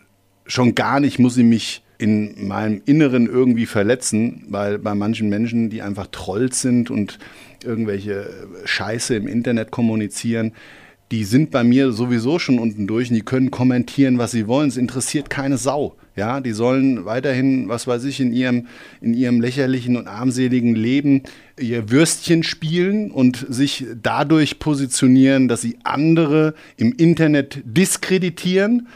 schon 0.47 0.73
gar 0.73 0.99
nicht 0.99 1.19
muss 1.19 1.35
sie 1.35 1.43
mich 1.43 1.82
in 2.03 2.49
meinem 2.49 2.81
Inneren 2.85 3.27
irgendwie 3.27 3.65
verletzen, 3.65 4.43
weil 4.49 4.77
bei 4.77 4.93
manchen 4.93 5.29
Menschen, 5.29 5.69
die 5.69 5.81
einfach 5.81 6.07
Trolls 6.07 6.59
sind 6.59 6.91
und 6.91 7.17
irgendwelche 7.63 8.29
Scheiße 8.65 9.15
im 9.15 9.25
Internet 9.25 9.71
kommunizieren, 9.71 10.51
die 11.11 11.23
sind 11.23 11.49
bei 11.49 11.63
mir 11.63 11.93
sowieso 11.93 12.39
schon 12.39 12.59
unten 12.59 12.87
durch 12.87 13.09
und 13.09 13.15
die 13.15 13.21
können 13.21 13.51
kommentieren, 13.51 14.17
was 14.17 14.31
sie 14.31 14.47
wollen. 14.47 14.67
Es 14.67 14.75
interessiert 14.75 15.29
keine 15.29 15.57
Sau. 15.57 15.95
Ja, 16.17 16.41
die 16.41 16.51
sollen 16.51 17.05
weiterhin, 17.05 17.69
was 17.69 17.87
weiß 17.87 18.03
ich, 18.03 18.19
in 18.19 18.33
ihrem, 18.33 18.67
in 18.99 19.13
ihrem 19.13 19.39
lächerlichen 19.39 19.95
und 19.95 20.07
armseligen 20.07 20.75
Leben 20.75 21.23
ihr 21.57 21.89
Würstchen 21.89 22.43
spielen 22.43 23.11
und 23.11 23.45
sich 23.47 23.85
dadurch 24.01 24.59
positionieren, 24.59 25.47
dass 25.47 25.61
sie 25.61 25.77
andere 25.85 26.53
im 26.75 26.91
Internet 26.91 27.61
diskreditieren, 27.63 28.89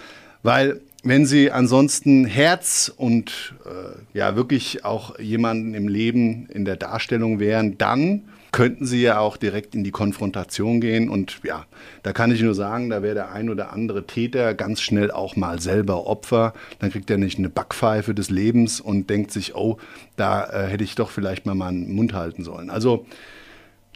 weil 0.43 0.82
wenn 1.08 1.26
sie 1.26 1.52
ansonsten 1.52 2.26
Herz 2.26 2.91
und 2.96 3.56
äh, 3.65 4.17
ja 4.17 4.36
wirklich 4.36 4.86
auch 4.86 5.17
jemanden 5.20 5.74
im 5.74 5.88
Leben 5.88 6.48
in 6.50 6.65
der 6.65 6.76
Darstellung 6.76 7.39
wären, 7.39 7.78
dann 7.78 8.24
könnten 8.52 8.86
sie 8.86 9.02
ja 9.02 9.20
auch 9.20 9.38
direkt 9.38 9.76
in 9.76 9.84
die 9.84 9.91
Konfrontation 9.91 10.82
gehen. 10.82 11.10
Und 11.10 11.41
ja, 11.43 11.65
da 12.04 12.13
kann 12.13 12.32
ich 12.32 12.41
nur 12.41 12.56
sagen, 12.56 12.89
da 12.89 13.04
wäre 13.04 13.13
der 13.13 13.32
ein 13.32 13.50
oder 13.50 13.72
andere 13.72 14.08
Täter 14.08 14.54
ganz 14.54 14.82
schnell 14.82 15.12
auch 15.12 15.36
mal 15.36 15.60
selber 15.62 16.08
Opfer. 16.08 16.54
Dann 16.80 16.91
kriegt 16.91 17.10
er 17.10 17.17
nicht 17.17 17.38
eine 17.38 17.50
Backpfeife 17.50 18.15
des 18.15 18.30
Lebens 18.30 18.80
und 18.80 19.10
denkt 19.10 19.32
sich, 19.32 19.56
oh, 19.56 19.78
da 20.15 20.46
äh, 20.46 20.67
hätte 20.67 20.84
ich 20.84 20.96
doch 20.96 21.10
vielleicht 21.10 21.46
mal 21.46 21.56
meinen 21.56 21.93
Mund 21.93 22.13
halten 22.13 22.43
sollen. 22.43 22.70
Also 22.70 23.06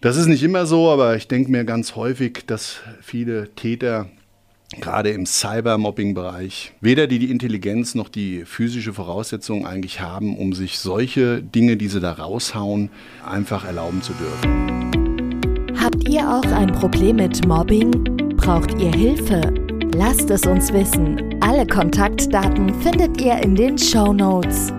das 0.02 0.18
ist 0.18 0.28
nicht 0.28 0.44
immer 0.44 0.66
so, 0.66 0.90
aber 0.90 1.16
ich 1.16 1.28
denke 1.28 1.52
mir 1.52 1.64
ganz 1.64 1.96
häufig, 1.96 2.46
dass 2.46 2.82
viele 3.02 3.50
Täter 3.56 4.10
gerade 4.80 5.10
im 5.10 5.26
Cybermobbing-Bereich 5.26 6.74
weder 6.82 7.08
die, 7.08 7.20
die 7.20 7.32
Intelligenz 7.32 7.96
noch 7.96 8.10
die 8.10 8.46
physische 8.46 8.94
Voraussetzung 8.94 9.66
eigentlich 9.66 10.00
haben, 10.00 10.38
um 10.38 10.54
sich 10.54 10.80
solche 10.80 11.42
Dinge, 11.44 11.78
die 11.78 11.88
sie 11.88 12.00
da 12.00 12.14
raushauen, 12.14 12.90
einfach 13.26 13.66
erlauben 13.66 14.02
zu 14.02 14.14
dürfen. 14.14 14.92
Habt 15.80 16.08
ihr 16.08 16.22
auch 16.22 16.46
ein 16.52 16.72
Problem 16.72 17.18
mit 17.18 17.46
Mobbing? 17.46 17.92
Braucht 18.38 18.80
ihr 18.80 18.92
Hilfe? 18.92 19.54
Lasst 19.96 20.30
es 20.30 20.46
uns 20.46 20.72
wissen. 20.72 21.36
Alle 21.42 21.66
Kontaktdaten 21.68 22.74
findet 22.82 23.20
ihr 23.20 23.38
in 23.38 23.56
den 23.56 23.78
Show 23.78 24.14
Notes. 24.14 24.72